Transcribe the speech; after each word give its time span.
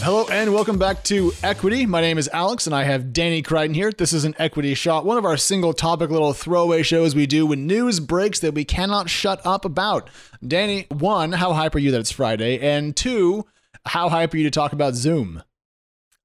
Hello 0.00 0.26
and 0.30 0.54
welcome 0.54 0.78
back 0.78 1.02
to 1.04 1.32
Equity. 1.42 1.84
My 1.84 2.00
name 2.00 2.18
is 2.18 2.30
Alex 2.32 2.66
and 2.66 2.74
I 2.74 2.84
have 2.84 3.12
Danny 3.12 3.42
Crichton 3.42 3.74
here. 3.74 3.90
This 3.90 4.12
is 4.12 4.24
an 4.24 4.34
Equity 4.38 4.74
Shot, 4.74 5.04
one 5.04 5.18
of 5.18 5.24
our 5.24 5.36
single 5.36 5.72
topic 5.74 6.08
little 6.08 6.32
throwaway 6.32 6.82
shows 6.84 7.16
we 7.16 7.26
do 7.26 7.46
when 7.46 7.66
news 7.66 7.98
breaks 7.98 8.38
that 8.38 8.54
we 8.54 8.64
cannot 8.64 9.10
shut 9.10 9.44
up 9.44 9.64
about. 9.64 10.08
Danny, 10.46 10.86
one, 10.90 11.32
how 11.32 11.52
hype 11.52 11.74
are 11.74 11.80
you 11.80 11.90
that 11.90 12.00
it's 12.00 12.12
Friday? 12.12 12.60
And 12.60 12.96
two, 12.96 13.44
how 13.86 14.08
hype 14.08 14.32
are 14.32 14.36
you 14.36 14.44
to 14.44 14.50
talk 14.50 14.72
about 14.72 14.94
Zoom? 14.94 15.42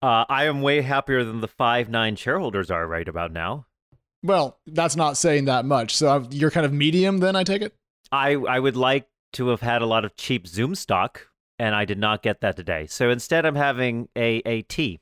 Uh, 0.02 0.26
I 0.30 0.46
am 0.46 0.62
way 0.62 0.82
happier 0.82 1.24
than 1.24 1.42
the 1.42 1.48
five 1.48 1.90
nine 1.90 2.16
shareholders 2.16 2.70
are 2.70 2.88
right 2.88 3.08
about 3.08 3.34
now. 3.34 3.66
Well, 4.22 4.60
that's 4.68 4.96
not 4.96 5.18
saying 5.18 5.46
that 5.46 5.66
much. 5.66 5.96
So 5.98 6.28
you're 6.30 6.52
kind 6.52 6.66
of 6.66 6.72
medium 6.72 7.18
then, 7.18 7.36
I 7.36 7.44
take 7.44 7.64
it? 7.64 7.76
I, 8.12 8.34
I 8.36 8.60
would 8.60 8.78
like 8.78 9.08
to 9.34 9.48
have 9.48 9.62
had 9.62 9.82
a 9.82 9.88
lot 9.88 10.06
of 10.06 10.16
cheap 10.16 10.46
Zoom 10.48 10.76
stock, 10.76 11.28
and 11.64 11.74
I 11.74 11.86
did 11.86 11.98
not 11.98 12.22
get 12.22 12.42
that 12.42 12.58
today. 12.58 12.88
So 12.88 13.10
instead, 13.10 13.46
I'm 13.46 13.56
having 13.56 14.10
a, 14.18 14.42
a 14.46 14.64
tea. 14.64 15.00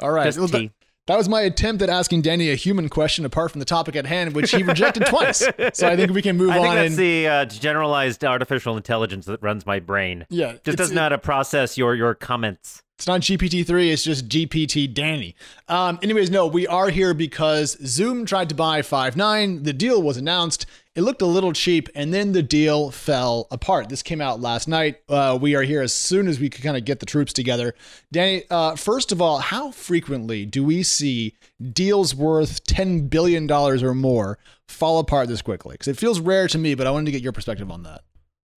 All 0.00 0.10
right. 0.10 0.34
Well, 0.34 0.48
tea. 0.48 0.68
that, 0.68 0.72
that 1.08 1.18
was 1.18 1.28
my 1.28 1.42
attempt 1.42 1.82
at 1.82 1.90
asking 1.90 2.22
Danny 2.22 2.50
a 2.50 2.54
human 2.54 2.88
question 2.88 3.26
apart 3.26 3.50
from 3.50 3.58
the 3.58 3.66
topic 3.66 3.96
at 3.96 4.06
hand, 4.06 4.34
which 4.34 4.50
he 4.50 4.62
rejected 4.62 5.04
twice. 5.08 5.46
So 5.74 5.86
I 5.86 5.96
think 5.96 6.12
we 6.12 6.22
can 6.22 6.38
move 6.38 6.50
I 6.50 6.54
think 6.54 6.66
on. 6.68 6.74
that's 6.76 6.90
and, 6.92 6.98
the 6.98 7.28
uh, 7.28 7.44
generalized 7.44 8.24
artificial 8.24 8.78
intelligence 8.78 9.26
that 9.26 9.42
runs 9.42 9.66
my 9.66 9.78
brain. 9.78 10.24
yeah, 10.30 10.54
Just 10.64 10.78
doesn't 10.78 10.94
know 10.94 11.02
how 11.02 11.08
to 11.10 11.18
process 11.18 11.76
your, 11.76 11.94
your 11.94 12.14
comments. 12.14 12.82
It's 12.96 13.06
not 13.06 13.22
GPT-3, 13.22 13.92
it's 13.92 14.02
just 14.02 14.28
GPT 14.28 14.92
Danny. 14.92 15.34
Um, 15.68 15.98
anyways, 16.02 16.30
no, 16.30 16.46
we 16.46 16.66
are 16.66 16.90
here 16.90 17.14
because 17.14 17.78
Zoom 17.86 18.26
tried 18.26 18.50
to 18.50 18.54
buy 18.54 18.82
Five9. 18.82 19.64
The 19.64 19.72
deal 19.72 20.02
was 20.02 20.16
announced. 20.18 20.66
It 20.96 21.02
looked 21.02 21.22
a 21.22 21.26
little 21.26 21.52
cheap, 21.52 21.88
and 21.94 22.12
then 22.12 22.32
the 22.32 22.42
deal 22.42 22.90
fell 22.90 23.46
apart. 23.52 23.88
This 23.88 24.02
came 24.02 24.20
out 24.20 24.40
last 24.40 24.66
night. 24.66 24.96
Uh, 25.08 25.38
we 25.40 25.54
are 25.54 25.62
here 25.62 25.82
as 25.82 25.94
soon 25.94 26.26
as 26.26 26.40
we 26.40 26.50
could 26.50 26.64
kind 26.64 26.76
of 26.76 26.84
get 26.84 26.98
the 26.98 27.06
troops 27.06 27.32
together. 27.32 27.76
Danny, 28.10 28.42
uh, 28.50 28.74
first 28.74 29.12
of 29.12 29.22
all, 29.22 29.38
how 29.38 29.70
frequently 29.70 30.44
do 30.44 30.64
we 30.64 30.82
see 30.82 31.36
deals 31.72 32.12
worth 32.12 32.64
$10 32.64 33.08
billion 33.08 33.48
or 33.48 33.94
more 33.94 34.38
fall 34.66 34.98
apart 34.98 35.28
this 35.28 35.42
quickly? 35.42 35.74
Because 35.74 35.86
it 35.86 35.96
feels 35.96 36.18
rare 36.18 36.48
to 36.48 36.58
me, 36.58 36.74
but 36.74 36.88
I 36.88 36.90
wanted 36.90 37.06
to 37.06 37.12
get 37.12 37.22
your 37.22 37.32
perspective 37.32 37.70
on 37.70 37.84
that. 37.84 38.00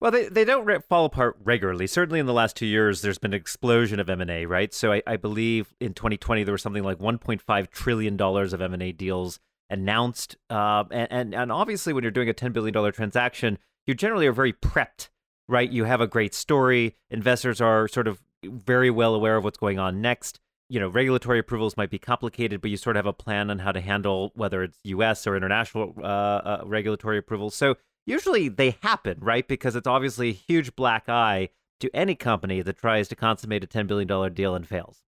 Well, 0.00 0.10
they, 0.10 0.28
they 0.28 0.44
don't 0.44 0.64
re- 0.64 0.80
fall 0.88 1.04
apart 1.04 1.36
regularly. 1.44 1.86
Certainly 1.86 2.18
in 2.18 2.26
the 2.26 2.32
last 2.32 2.56
two 2.56 2.66
years, 2.66 3.00
there's 3.00 3.16
been 3.16 3.32
an 3.32 3.40
explosion 3.40 4.00
of 4.00 4.10
M&A, 4.10 4.44
right? 4.44 4.74
So 4.74 4.92
I, 4.92 5.02
I 5.06 5.16
believe 5.18 5.72
in 5.80 5.94
2020, 5.94 6.42
there 6.42 6.52
was 6.52 6.62
something 6.62 6.82
like 6.82 6.98
$1.5 6.98 7.70
trillion 7.70 8.20
of 8.20 8.60
M&A 8.60 8.90
deals 8.90 9.38
announced. 9.70 10.36
Uh, 10.50 10.84
and, 10.90 11.08
and, 11.10 11.34
and 11.34 11.52
obviously, 11.52 11.92
when 11.92 12.02
you're 12.02 12.10
doing 12.10 12.28
a 12.28 12.34
$10 12.34 12.52
billion 12.52 12.92
transaction, 12.92 13.58
you 13.86 13.94
generally 13.94 14.26
are 14.26 14.32
very 14.32 14.52
prepped, 14.52 15.08
right? 15.48 15.70
You 15.70 15.84
have 15.84 16.00
a 16.00 16.06
great 16.06 16.34
story. 16.34 16.96
Investors 17.10 17.60
are 17.60 17.88
sort 17.88 18.08
of 18.08 18.22
very 18.44 18.90
well 18.90 19.14
aware 19.14 19.36
of 19.36 19.44
what's 19.44 19.58
going 19.58 19.78
on 19.78 20.00
next. 20.00 20.40
You 20.68 20.80
know, 20.80 20.88
regulatory 20.88 21.38
approvals 21.38 21.76
might 21.76 21.90
be 21.90 21.98
complicated, 21.98 22.60
but 22.60 22.70
you 22.70 22.76
sort 22.76 22.96
of 22.96 23.04
have 23.04 23.06
a 23.06 23.12
plan 23.12 23.50
on 23.50 23.58
how 23.58 23.72
to 23.72 23.80
handle 23.80 24.32
whether 24.34 24.62
it's 24.62 24.78
U.S. 24.84 25.26
or 25.26 25.36
international 25.36 25.94
uh, 25.98 26.06
uh, 26.06 26.62
regulatory 26.64 27.18
approvals. 27.18 27.54
So 27.54 27.76
usually 28.06 28.48
they 28.48 28.76
happen, 28.82 29.18
right? 29.20 29.46
Because 29.46 29.76
it's 29.76 29.86
obviously 29.86 30.30
a 30.30 30.32
huge 30.32 30.74
black 30.74 31.08
eye 31.08 31.50
to 31.80 31.94
any 31.94 32.14
company 32.14 32.62
that 32.62 32.78
tries 32.78 33.08
to 33.08 33.16
consummate 33.16 33.62
a 33.62 33.66
$10 33.66 33.86
billion 33.86 34.32
deal 34.32 34.54
and 34.54 34.66
fails. 34.66 35.03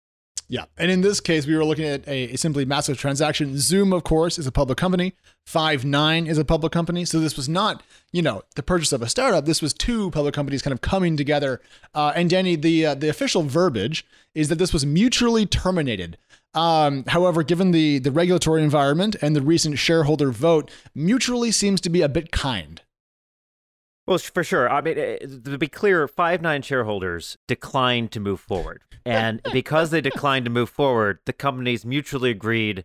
Yeah. 0.49 0.65
And 0.77 0.91
in 0.91 1.01
this 1.01 1.21
case, 1.21 1.47
we 1.47 1.57
were 1.57 1.65
looking 1.65 1.87
at 1.87 2.07
a, 2.07 2.37
simply 2.37 2.65
massive 2.65 2.99
transaction. 2.99 3.59
Zoom, 3.59 3.93
of 3.93 4.05
course, 4.05 4.39
is 4.39 4.47
a 4.47 4.53
public 4.53 4.77
company. 4.77 5.15
Five9 5.49 6.29
is 6.29 6.37
a 6.37 6.45
public 6.45 6.73
company. 6.73 7.05
So 7.05 7.19
this 7.19 7.37
was 7.37 7.49
not, 7.49 7.83
you 8.13 8.21
know, 8.21 8.43
the 8.55 8.63
purchase 8.63 8.93
of 8.93 9.01
a 9.03 9.09
startup. 9.09 9.47
This 9.47 9.63
was 9.63 9.73
two 9.73 10.11
public 10.11 10.35
companies 10.35 10.63
kind 10.63 10.73
of 10.73 10.81
coming 10.81 11.17
together. 11.17 11.61
Uh, 11.95 12.13
and 12.15 12.29
Danny, 12.29 12.57
the 12.57 12.87
uh, 12.87 12.95
the 12.95 13.09
official 13.09 13.43
verbiage 13.43 14.05
is 14.35 14.49
that 14.49 14.57
this 14.57 14.73
was 14.73 14.85
mutually 14.85 15.47
terminated. 15.47 16.19
Um, 16.53 17.05
however, 17.09 17.43
given 17.43 17.71
the 17.71 17.99
the 17.99 18.13
regulatory 18.13 18.63
environment 18.63 19.17
and 19.23 19.35
the 19.35 19.43
recent 19.43 19.79
shareholder 19.79 20.31
vote, 20.31 20.71
mutually 20.95 21.53
seems 21.53 21.81
to 21.83 21.91
be 21.91 22.03
a 22.03 22.09
bit 22.09 22.31
kind. 22.33 22.83
Well, 24.07 24.19
for 24.19 24.45
sure. 24.45 24.69
I 24.71 24.81
mean, 24.83 24.99
eh, 24.99 25.19
to 25.45 25.59
be 25.59 25.69
clear, 25.69 26.07
Five 26.07 26.43
Nine 26.43 26.63
shareholders 26.63 27.39
declined 27.49 28.13
to 28.13 28.21
move 28.21 28.41
forward, 28.41 28.83
and 29.05 29.41
because 29.53 29.91
they 29.91 30.01
declined 30.01 30.45
to 30.45 30.51
move 30.51 30.69
forward, 30.71 31.21
the 31.25 31.33
companies 31.33 31.85
mutually 31.87 32.31
agreed 32.31 32.85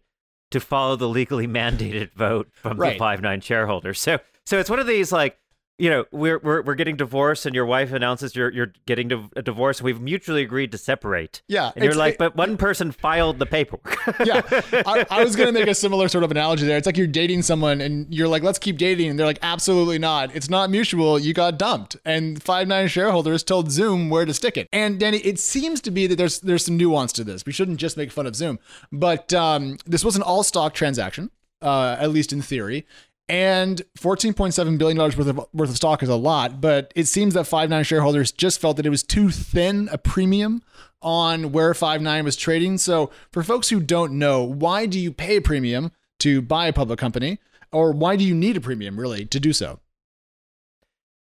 to 0.52 0.60
follow 0.60 0.96
the 0.96 1.10
legally 1.10 1.48
mandated 1.60 2.14
vote 2.14 2.50
from 2.54 2.78
Right. 2.78 2.94
the 2.94 3.00
Five 3.00 3.22
Nine 3.22 3.42
shareholders. 3.42 4.00
So, 4.00 4.20
so 4.46 4.60
it's 4.60 4.70
one 4.70 4.80
of 4.80 4.88
these 4.88 5.12
like, 5.12 5.38
you 5.80 5.90
know, 5.90 6.06
we're 6.12 6.38
we're 6.40 6.62
we're 6.62 6.76
getting 6.76 6.98
divorced, 6.98 7.46
and 7.46 7.56
your 7.56 7.66
wife 7.66 7.94
announces 7.94 8.36
you're 8.36 8.52
you're 8.52 8.74
getting 8.86 9.30
a 9.36 9.42
divorce. 9.42 9.82
We've 9.82 10.00
mutually 10.00 10.42
agreed 10.42 10.74
to 10.74 10.78
separate. 10.78 11.42
Yeah, 11.48 11.72
and 11.74 11.86
you're 11.86 11.96
like, 11.96 12.18
but 12.18 12.36
one 12.36 12.58
person 12.58 12.92
filed 12.92 13.40
the 13.40 13.46
paperwork. 13.46 13.98
yeah, 14.26 14.42
I, 14.86 15.06
I 15.10 15.24
was 15.24 15.38
gonna 15.38 15.54
make 15.54 15.68
a 15.68 15.74
similar 15.74 16.10
sort 16.10 16.26
of 16.26 16.32
analogy 16.32 16.66
there. 16.66 16.78
It's 16.78 16.86
like 16.86 16.98
you're 16.98 17.08
dating 17.08 17.44
someone 17.44 17.80
and 17.80 18.14
you're 18.14 18.28
like, 18.28 18.44
"Let's 18.44 18.60
keep 18.60 18.78
dating," 18.78 19.10
and 19.10 19.18
they're 19.18 19.26
like, 19.26 19.40
"Absolutely 19.42 20.00
not. 20.00 20.36
It's 20.36 20.50
not 20.50 20.70
mutual. 20.70 21.18
You 21.18 21.34
got 21.34 21.58
dumped." 21.58 21.96
And 22.04 22.44
Five 22.44 22.68
Nine 22.68 22.90
shareholders 22.90 23.42
told 23.42 23.72
Zoom 23.72 24.10
where 24.10 24.26
to 24.26 24.34
stick 24.34 24.58
it. 24.58 24.68
And 24.74 25.00
Danny, 25.00 25.20
it 25.20 25.40
seems 25.40 25.80
to 25.82 25.92
be 25.92 26.08
that 26.08 26.18
there's 26.18 26.42
there's 26.42 26.66
some 26.66 26.76
nuance 26.76 27.14
to 27.14 27.24
this. 27.24 27.46
We 27.46 27.54
shouldn't 27.54 27.80
just 27.80 27.96
make 27.96 28.12
fun 28.12 28.28
of 28.28 28.36
Zoom, 28.36 28.60
but 28.92 29.34
um, 29.34 29.78
this 29.86 30.04
was 30.04 30.18
an 30.18 30.24
all 30.24 30.44
stock 30.44 30.74
transaction, 30.74 31.32
uh, 31.62 31.96
at 31.98 32.10
least 32.12 32.34
in 32.34 32.42
theory. 32.42 32.86
And 33.30 33.80
$14.7 34.00 34.78
billion 34.80 34.98
worth 34.98 35.20
of, 35.20 35.40
worth 35.54 35.70
of 35.70 35.76
stock 35.76 36.02
is 36.02 36.10
a 36.10 36.16
lot, 36.16 36.60
but 36.60 36.92
it 36.96 37.06
seems 37.06 37.36
that 37.36 37.46
Five9 37.46 37.86
shareholders 37.86 38.32
just 38.32 38.60
felt 38.60 38.78
that 38.78 38.88
it 38.88 38.90
was 38.90 39.04
too 39.04 39.30
thin 39.30 39.88
a 39.92 40.00
premium 40.00 40.64
on 41.02 41.52
where 41.52 41.74
Five9 41.74 42.24
was 42.24 42.36
trading. 42.36 42.80
So, 42.80 43.12
for 43.32 43.44
folks 43.44 43.70
who 43.70 43.80
don't 43.80 44.14
know, 44.14 44.44
why 44.44 44.88
do 44.88 45.00
you 45.00 45.14
pay 45.14 45.38
a 45.38 45.42
premium 45.42 45.92
to 46.20 46.42
buy 46.42 46.68
a 46.68 46.74
public 46.74 46.98
company? 46.98 47.40
Or 47.72 47.92
why 47.92 48.16
do 48.16 48.24
you 48.24 48.34
need 48.34 48.58
a 48.58 48.62
premium, 48.62 49.00
really, 49.00 49.26
to 49.26 49.40
do 49.40 49.54
so? 49.54 49.80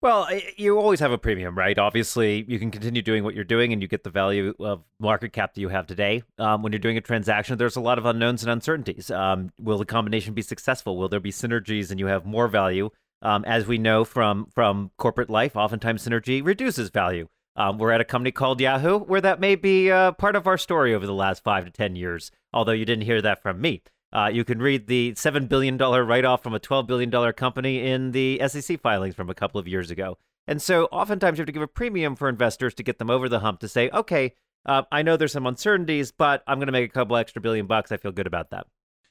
Well, 0.02 0.28
you 0.56 0.78
always 0.78 1.00
have 1.00 1.12
a 1.12 1.18
premium, 1.18 1.58
right? 1.58 1.80
Obviously, 1.80 2.46
you 2.48 2.60
can 2.60 2.70
continue 2.70 3.02
doing 3.02 3.24
what 3.24 3.34
you're 3.34 3.44
doing 3.44 3.74
and 3.74 3.82
you 3.82 3.88
get 3.88 4.04
the 4.04 4.12
value 4.12 4.54
of 4.60 4.84
market 5.00 5.34
cap 5.34 5.54
that 5.54 5.62
you 5.62 5.70
have 5.70 5.88
today. 5.88 6.22
Um, 6.38 6.62
when 6.62 6.72
you're 6.72 6.80
doing 6.80 6.98
a 6.98 7.02
transaction, 7.02 7.58
there's 7.58 7.76
a 7.76 7.82
lot 7.82 7.98
of 7.98 8.06
unknowns 8.06 8.44
and 8.44 8.52
uncertainties. 8.52 9.10
Um, 9.10 9.52
will 9.60 9.80
the 9.80 9.86
combination 9.86 10.36
be 10.36 10.44
successful? 10.44 10.96
Will 10.96 11.10
there 11.10 11.20
be 11.20 11.32
synergies 11.32 11.90
and 11.90 12.00
you 12.00 12.06
have 12.06 12.24
more 12.24 12.48
value? 12.48 12.92
Um, 13.22 13.44
as 13.46 13.66
we 13.66 13.80
know 13.80 14.06
from 14.06 14.46
from 14.54 14.92
corporate 14.98 15.30
life, 15.32 15.56
oftentimes 15.56 16.06
synergy 16.08 16.46
reduces 16.46 16.90
value. 16.90 17.28
Um, 17.56 17.80
we're 17.80 17.92
at 17.92 18.02
a 18.02 18.06
company 18.06 18.32
called 18.32 18.62
Yahoo, 18.62 19.00
where 19.00 19.22
that 19.22 19.40
may 19.40 19.56
be 19.56 19.90
uh, 19.90 20.12
part 20.12 20.36
of 20.36 20.46
our 20.46 20.58
story 20.58 20.94
over 20.94 21.08
the 21.08 21.14
last 21.14 21.44
five 21.44 21.66
to 21.66 21.72
ten 21.72 21.96
years. 21.96 22.30
Although 22.54 22.74
you 22.74 22.86
didn't 22.86 23.06
hear 23.06 23.22
that 23.24 23.42
from 23.42 23.60
me. 23.62 23.82
Uh, 24.16 24.30
you 24.30 24.46
can 24.46 24.60
read 24.60 24.88
the 24.88 25.12
$7 25.12 25.50
billion 25.50 25.78
write 25.78 26.24
off 26.24 26.42
from 26.42 26.56
a 26.56 26.60
$12 26.60 26.88
billion 26.88 27.34
company 27.34 27.86
in 27.86 28.14
the 28.14 28.42
SEC 28.48 28.80
filings 28.80 29.14
from 29.14 29.30
a 29.30 29.36
couple 29.36 29.60
of 29.60 29.68
years 29.68 29.92
ago. 29.92 30.18
And 30.48 30.62
so 30.62 30.86
oftentimes 30.86 31.38
you 31.38 31.42
have 31.42 31.48
to 31.48 31.52
give 31.52 31.62
a 31.62 31.68
premium 31.68 32.16
for 32.16 32.30
investors 32.30 32.74
to 32.76 32.84
get 32.84 32.98
them 32.98 33.10
over 33.10 33.28
the 33.28 33.42
hump 33.42 33.60
to 33.60 33.68
say, 33.68 33.90
okay, 33.90 34.34
uh, 34.66 34.84
I 34.90 35.02
know 35.02 35.18
there's 35.18 35.34
some 35.34 35.46
uncertainties, 35.46 36.14
but 36.14 36.44
I'm 36.48 36.60
going 36.60 36.68
to 36.68 36.72
make 36.72 36.90
a 36.90 36.94
couple 36.94 37.18
extra 37.18 37.42
billion 37.42 37.68
bucks. 37.68 37.92
I 37.92 37.98
feel 37.98 38.14
good 38.14 38.26
about 38.26 38.52
that. 38.52 38.68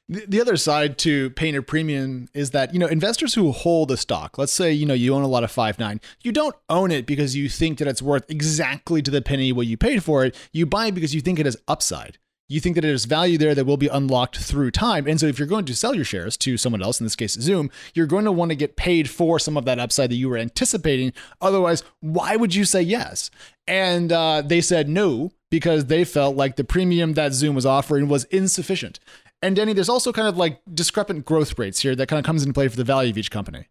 The 0.09 0.25
the 0.27 0.41
other 0.41 0.57
side 0.57 0.97
to 0.99 1.29
paying 1.31 1.55
a 1.55 1.61
premium 1.61 2.27
is 2.33 2.51
that, 2.51 2.73
you 2.73 2.79
know, 2.79 2.87
investors 2.87 3.35
who 3.35 3.51
hold 3.51 3.91
a 3.91 3.97
stock, 3.97 4.39
let's 4.39 4.53
say, 4.53 4.71
you 4.71 4.87
know, 4.87 4.93
you 4.95 5.13
own 5.13 5.23
a 5.23 5.27
lot 5.27 5.43
of 5.43 5.51
Five9, 5.51 5.99
you 6.23 6.31
don't 6.31 6.55
own 6.67 6.91
it 6.91 7.05
because 7.05 7.35
you 7.35 7.47
think 7.47 7.77
that 7.77 7.87
it's 7.87 8.01
worth 8.01 8.29
exactly 8.29 9.03
to 9.03 9.11
the 9.11 9.21
penny 9.21 9.51
what 9.51 9.67
you 9.67 9.77
paid 9.77 10.03
for 10.03 10.25
it. 10.25 10.35
You 10.51 10.65
buy 10.65 10.87
it 10.87 10.95
because 10.95 11.13
you 11.13 11.21
think 11.21 11.39
it 11.39 11.45
has 11.45 11.57
upside. 11.67 12.17
You 12.47 12.59
think 12.59 12.75
that 12.75 12.81
there's 12.81 13.05
value 13.05 13.37
there 13.37 13.55
that 13.55 13.65
will 13.65 13.77
be 13.77 13.87
unlocked 13.87 14.37
through 14.37 14.71
time. 14.71 15.07
And 15.07 15.19
so 15.19 15.25
if 15.25 15.39
you're 15.39 15.47
going 15.47 15.65
to 15.65 15.75
sell 15.75 15.95
your 15.95 16.05
shares 16.05 16.37
to 16.37 16.57
someone 16.57 16.83
else, 16.83 16.99
in 16.99 17.05
this 17.05 17.15
case 17.15 17.33
Zoom, 17.33 17.71
you're 17.93 18.05
going 18.05 18.25
to 18.25 18.31
want 18.31 18.49
to 18.49 18.55
get 18.55 18.75
paid 18.75 19.09
for 19.09 19.39
some 19.39 19.57
of 19.57 19.65
that 19.65 19.79
upside 19.79 20.11
that 20.11 20.15
you 20.15 20.29
were 20.29 20.37
anticipating. 20.37 21.11
Otherwise, 21.41 21.83
why 22.01 22.35
would 22.35 22.53
you 22.53 22.63
say 22.63 22.81
yes? 22.81 23.31
And 23.67 24.11
uh, 24.11 24.43
they 24.45 24.61
said 24.61 24.87
no 24.87 25.31
because 25.49 25.85
they 25.85 26.03
felt 26.03 26.35
like 26.35 26.55
the 26.55 26.63
premium 26.63 27.13
that 27.13 27.33
Zoom 27.33 27.55
was 27.55 27.65
offering 27.65 28.07
was 28.07 28.25
insufficient. 28.25 28.99
And 29.41 29.55
Danny, 29.55 29.73
there's 29.73 29.89
also 29.89 30.11
kind 30.11 30.27
of 30.27 30.37
like 30.37 30.61
discrepant 30.71 31.25
growth 31.25 31.57
rates 31.57 31.79
here 31.79 31.95
that 31.95 32.07
kind 32.07 32.19
of 32.19 32.25
comes 32.25 32.43
into 32.43 32.53
play 32.53 32.67
for 32.67 32.77
the 32.77 32.83
value 32.83 33.09
of 33.09 33.17
each 33.17 33.31
company. 33.31 33.69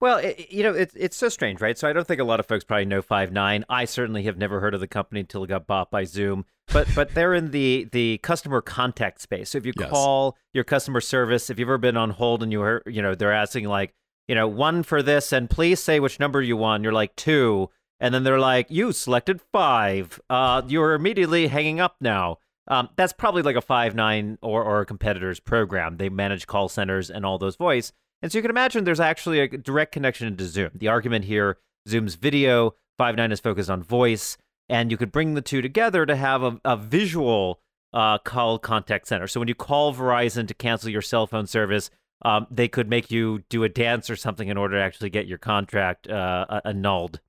Well, 0.00 0.18
it, 0.18 0.50
you 0.50 0.62
know, 0.62 0.72
it's 0.72 0.94
it's 0.94 1.16
so 1.16 1.28
strange, 1.28 1.60
right? 1.60 1.76
So 1.76 1.88
I 1.88 1.92
don't 1.92 2.06
think 2.06 2.20
a 2.20 2.24
lot 2.24 2.38
of 2.38 2.46
folks 2.46 2.64
probably 2.64 2.84
know 2.84 3.02
Five 3.02 3.32
Nine. 3.32 3.64
I 3.68 3.84
certainly 3.84 4.22
have 4.24 4.36
never 4.36 4.60
heard 4.60 4.74
of 4.74 4.80
the 4.80 4.86
company 4.86 5.20
until 5.20 5.42
it 5.42 5.48
got 5.48 5.66
bought 5.66 5.90
by 5.90 6.04
Zoom. 6.04 6.44
But 6.72 6.88
but 6.94 7.14
they're 7.14 7.34
in 7.34 7.50
the 7.50 7.88
the 7.92 8.18
customer 8.18 8.60
contact 8.60 9.20
space. 9.20 9.50
So 9.50 9.58
if 9.58 9.66
you 9.66 9.72
Yes. 9.78 9.90
call 9.90 10.36
your 10.52 10.64
customer 10.64 11.00
service, 11.00 11.50
if 11.50 11.58
you've 11.58 11.68
ever 11.68 11.78
been 11.78 11.96
on 11.96 12.10
hold 12.10 12.42
and 12.42 12.52
you 12.52 12.60
heard, 12.60 12.82
you 12.86 13.00
know, 13.02 13.14
they're 13.14 13.32
asking 13.32 13.64
like, 13.66 13.94
you 14.26 14.34
know, 14.34 14.46
one 14.46 14.82
for 14.82 15.02
this, 15.02 15.32
and 15.32 15.48
please 15.48 15.82
say 15.82 15.98
which 16.00 16.20
number 16.20 16.42
you 16.42 16.56
want. 16.56 16.82
You're 16.82 16.92
like 16.92 17.16
two, 17.16 17.70
and 18.00 18.12
then 18.14 18.22
they're 18.24 18.38
like, 18.38 18.66
you 18.70 18.92
selected 18.92 19.40
five. 19.52 20.20
Uh, 20.28 20.62
you're 20.66 20.92
immediately 20.94 21.46
hanging 21.46 21.80
up 21.80 21.96
now. 22.00 22.38
Um, 22.70 22.90
that's 22.96 23.14
probably 23.14 23.40
like 23.40 23.56
a 23.56 23.62
five 23.62 23.94
nine 23.94 24.36
or 24.42 24.62
or 24.62 24.80
a 24.80 24.86
competitor's 24.86 25.40
program. 25.40 25.96
They 25.96 26.10
manage 26.10 26.46
call 26.46 26.68
centers 26.68 27.10
and 27.10 27.24
all 27.24 27.38
those 27.38 27.56
voice. 27.56 27.92
And 28.20 28.30
so 28.30 28.36
you 28.38 28.42
can 28.42 28.50
imagine 28.50 28.84
there's 28.84 29.00
actually 29.00 29.40
a 29.40 29.48
direct 29.48 29.92
connection 29.92 30.26
into 30.26 30.44
Zoom. 30.44 30.70
The 30.74 30.88
argument 30.88 31.24
here, 31.24 31.56
Zoom's 31.88 32.16
video, 32.16 32.74
Five9 33.00 33.32
is 33.32 33.40
focused 33.40 33.70
on 33.70 33.82
voice. 33.82 34.36
And 34.68 34.90
you 34.90 34.96
could 34.96 35.12
bring 35.12 35.34
the 35.34 35.42
two 35.42 35.62
together 35.62 36.06
to 36.06 36.16
have 36.16 36.42
a, 36.42 36.60
a 36.64 36.76
visual 36.76 37.60
uh, 37.92 38.18
call 38.18 38.58
contact 38.58 39.08
center. 39.08 39.26
So 39.26 39.40
when 39.40 39.48
you 39.48 39.54
call 39.54 39.94
Verizon 39.94 40.46
to 40.48 40.54
cancel 40.54 40.90
your 40.90 41.02
cell 41.02 41.26
phone 41.26 41.46
service, 41.46 41.90
um, 42.22 42.46
they 42.50 42.68
could 42.68 42.88
make 42.88 43.10
you 43.10 43.44
do 43.48 43.64
a 43.64 43.68
dance 43.68 44.10
or 44.10 44.16
something 44.16 44.48
in 44.48 44.56
order 44.56 44.76
to 44.76 44.82
actually 44.82 45.10
get 45.10 45.26
your 45.26 45.38
contract 45.38 46.08
uh, 46.08 46.60
annulled. 46.64 47.20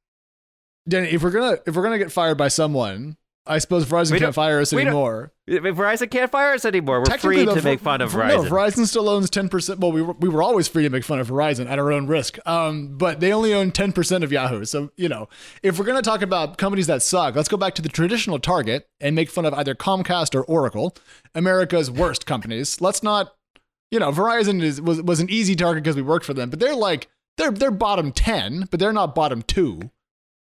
Danny, 0.88 1.10
if 1.10 1.22
we're 1.22 1.32
gonna 1.32 1.58
if 1.68 1.76
we're 1.76 1.84
gonna 1.84 2.00
get 2.00 2.12
fired 2.12 2.38
by 2.38 2.48
someone, 2.48 3.18
I 3.50 3.58
suppose 3.58 3.84
Verizon 3.86 4.20
can't 4.20 4.36
fire 4.36 4.60
us 4.60 4.72
anymore. 4.72 5.34
Verizon 5.50 6.12
can't 6.12 6.32
fire 6.32 6.54
us 6.54 6.64
anymore. 6.66 7.00
We're 7.00 7.18
free 7.18 7.44
though, 7.44 7.56
to 7.56 7.64
make 7.64 7.80
fun 7.80 8.00
of 8.00 8.12
Verizon. 8.12 8.44
No, 8.44 8.50
Verizon 8.50 8.86
still 8.86 9.10
owns 9.10 9.32
ten 9.32 9.50
percent. 9.50 9.80
Well, 9.80 9.92
we 9.92 10.04
were, 10.04 10.14
we 10.14 10.30
were 10.30 10.44
always 10.44 10.68
free 10.68 10.84
to 10.84 10.90
make 10.92 11.04
fun 11.04 11.20
of 11.20 11.30
Verizon 11.30 11.68
at 11.68 11.80
our 11.80 11.92
own 11.92 12.06
risk. 12.06 12.38
Um, 12.48 12.96
but 12.98 13.20
they 13.20 13.34
only 13.34 13.54
own 13.54 13.72
ten 13.72 13.92
percent 13.92 14.24
of 14.24 14.32
Yahoo. 14.32 14.66
So 14.66 14.92
you 14.96 15.10
know, 15.10 15.28
if 15.64 15.80
we're 15.80 15.86
gonna 15.86 16.04
talk 16.04 16.22
about 16.22 16.60
companies 16.60 16.86
that 16.88 17.02
suck, 17.02 17.36
let's 17.36 17.50
go 17.50 17.58
back 17.58 17.74
to 17.76 17.82
the 17.82 17.90
traditional 17.90 18.38
target 18.38 18.88
and 19.02 19.16
make 19.16 19.32
fun 19.32 19.46
of 19.46 19.54
either 19.56 19.74
Comcast 19.74 20.36
or 20.36 20.44
Oracle, 20.44 20.96
America's 21.34 21.90
worst 21.90 22.28
companies. 22.28 22.80
Let's 22.80 23.02
not, 23.02 23.34
you 23.90 24.00
know, 24.00 24.12
Verizon 24.12 24.62
is 24.62 24.80
was 24.80 25.02
was 25.02 25.20
an 25.20 25.30
easy 25.32 25.56
target 25.56 25.84
because 25.84 25.96
we 25.96 26.04
worked 26.04 26.26
for 26.26 26.36
them, 26.36 26.52
but 26.52 26.60
they're 26.60 26.76
like 26.76 27.10
they're 27.38 27.52
they're 27.52 27.72
bottom 27.72 28.12
ten, 28.12 28.68
but 28.70 28.80
they're 28.80 28.94
not 28.94 29.16
bottom 29.16 29.42
two. 29.42 29.90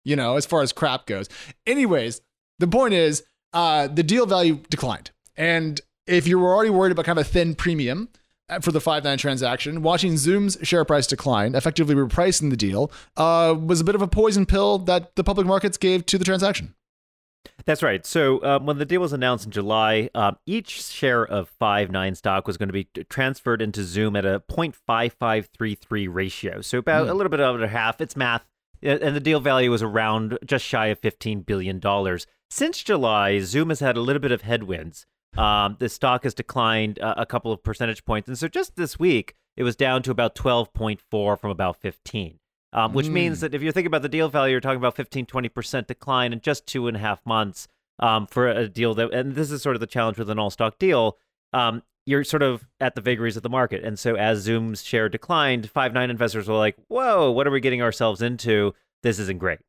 You 0.05 0.17
know, 0.17 0.37
as 0.37 0.47
far 0.47 0.63
as 0.63 0.73
crap 0.73 1.07
goes. 1.07 1.29
Anyways, 1.67 2.23
the 2.61 2.69
point 2.69 2.95
is, 2.95 3.25
uh, 3.53 3.89
the 3.89 4.03
deal 4.03 4.27
value 4.27 4.61
declined. 4.71 5.11
And 5.37 5.81
if 6.07 6.27
you 6.27 6.39
were 6.39 6.55
already 6.55 6.71
worried 6.71 6.93
about 6.93 7.05
kind 7.05 7.19
of 7.19 7.27
a 7.27 7.29
thin 7.29 7.55
premium 7.55 8.09
uh, 8.49 8.61
for 8.61 8.73
the 8.73 8.81
5 8.81 9.05
9 9.05 9.19
transaction, 9.19 9.83
watching 9.83 10.17
Zoom's 10.17 10.59
share 10.63 10.85
price 10.85 11.07
decline, 11.07 11.55
effectively 11.55 11.95
repricing 11.95 12.51
the 12.51 12.57
deal, 12.57 12.93
uh, 13.17 13.55
was 13.59 13.81
a 13.81 13.85
bit 13.85 13.95
of 13.95 14.03
a 14.03 14.09
poison 14.09 14.47
pill 14.47 14.79
that 14.79 15.17
the 15.17 15.25
public 15.25 15.47
markets 15.47 15.77
gave 15.77 16.07
to 16.07 16.19
the 16.19 16.25
transaction. 16.25 16.75
That's 17.65 17.83
right. 17.83 18.05
So 18.05 18.43
um, 18.45 18.67
when 18.67 18.79
the 18.79 18.85
deal 18.85 19.01
was 19.01 19.13
announced 19.13 19.47
in 19.47 19.51
July, 19.51 20.11
um, 20.15 20.37
each 20.47 20.83
share 20.83 21.25
of 21.25 21.49
five 21.49 21.91
nine 21.91 22.15
stock 22.15 22.47
was 22.47 22.57
going 22.57 22.69
to 22.69 22.73
be 22.73 22.89
transferred 23.09 23.63
into 23.63 23.83
Zoom 23.85 24.17
at 24.17 24.25
a 24.25 24.41
0.5533 24.41 26.09
ratio. 26.11 26.61
So 26.61 26.79
about 26.79 27.09
a 27.09 27.15
little 27.15 27.31
bit 27.31 27.41
over 27.41 27.67
half. 27.67 28.01
It's 28.01 28.17
math. 28.17 28.45
And 28.83 29.15
the 29.15 29.21
deal 29.21 29.41
value 29.41 29.71
was 29.71 29.83
around 29.83 30.39
just 30.45 30.65
shy 30.65 30.87
of 30.87 31.01
$15 31.01 31.45
billion. 31.45 31.81
Since 32.49 32.83
July, 32.83 33.41
Zoom 33.41 33.69
has 33.69 33.81
had 33.81 33.97
a 33.97 34.01
little 34.01 34.21
bit 34.21 34.33
of 34.33 34.43
headwinds. 34.43 35.07
Um, 35.37 35.77
the 35.79 35.89
stock 35.89 36.25
has 36.25 36.35
declined 36.35 36.99
uh, 36.99 37.15
a 37.17 37.27
couple 37.27 37.53
of 37.53 37.63
percentage 37.63 38.05
points. 38.05 38.29
And 38.29 38.39
so 38.39 38.49
just 38.49 38.77
this 38.77 38.99
week, 38.99 39.35
it 39.57 39.63
was 39.63 39.77
down 39.77 40.03
to 40.03 40.11
about 40.11 40.35
12.4 40.35 41.39
from 41.39 41.51
about 41.51 41.77
15. 41.81 42.39
Um, 42.73 42.93
which 42.93 43.09
means 43.09 43.41
that 43.41 43.53
if 43.53 43.63
you're 43.63 43.73
thinking 43.73 43.89
about 43.89 44.03
the 44.03 44.09
deal 44.09 44.29
value, 44.29 44.53
you're 44.53 44.61
talking 44.61 44.79
about 44.79 44.95
15, 44.95 45.27
20% 45.27 45.87
decline 45.89 46.33
in 46.33 46.41
just 46.41 46.67
two 46.67 46.87
and 46.87 46.97
a 46.97 47.01
half 47.01 47.25
months 47.27 47.67
um, 47.99 48.29
for 48.29 48.49
a 48.49 48.69
deal 48.69 48.95
that, 48.95 49.13
and 49.13 49.35
this 49.35 49.51
is 49.51 49.61
sort 49.61 49.75
of 49.75 49.81
the 49.81 49.89
challenge 49.89 50.19
with 50.19 50.31
an 50.31 50.39
all 50.39 50.51
stock 50.51 50.79
deal. 50.79 51.19
Um, 51.53 51.83
you're 52.11 52.25
sort 52.25 52.43
of 52.43 52.67
at 52.81 52.95
the 52.95 53.01
vagaries 53.01 53.37
of 53.37 53.43
the 53.43 53.49
market. 53.49 53.85
And 53.85 53.99
so 53.99 54.17
as 54.17 54.41
Zoom's 54.41 54.83
share 54.83 55.09
declined, 55.09 55.71
five 55.71 55.93
nine 55.93 56.11
investors 56.11 56.49
were 56.49 56.57
like, 56.57 56.77
whoa, 56.89 57.31
what 57.31 57.47
are 57.47 57.51
we 57.51 57.61
getting 57.61 57.83
ourselves 57.83 58.21
into? 58.21 58.75
This 59.03 59.19
isn't 59.19 59.39
great. 59.39 59.61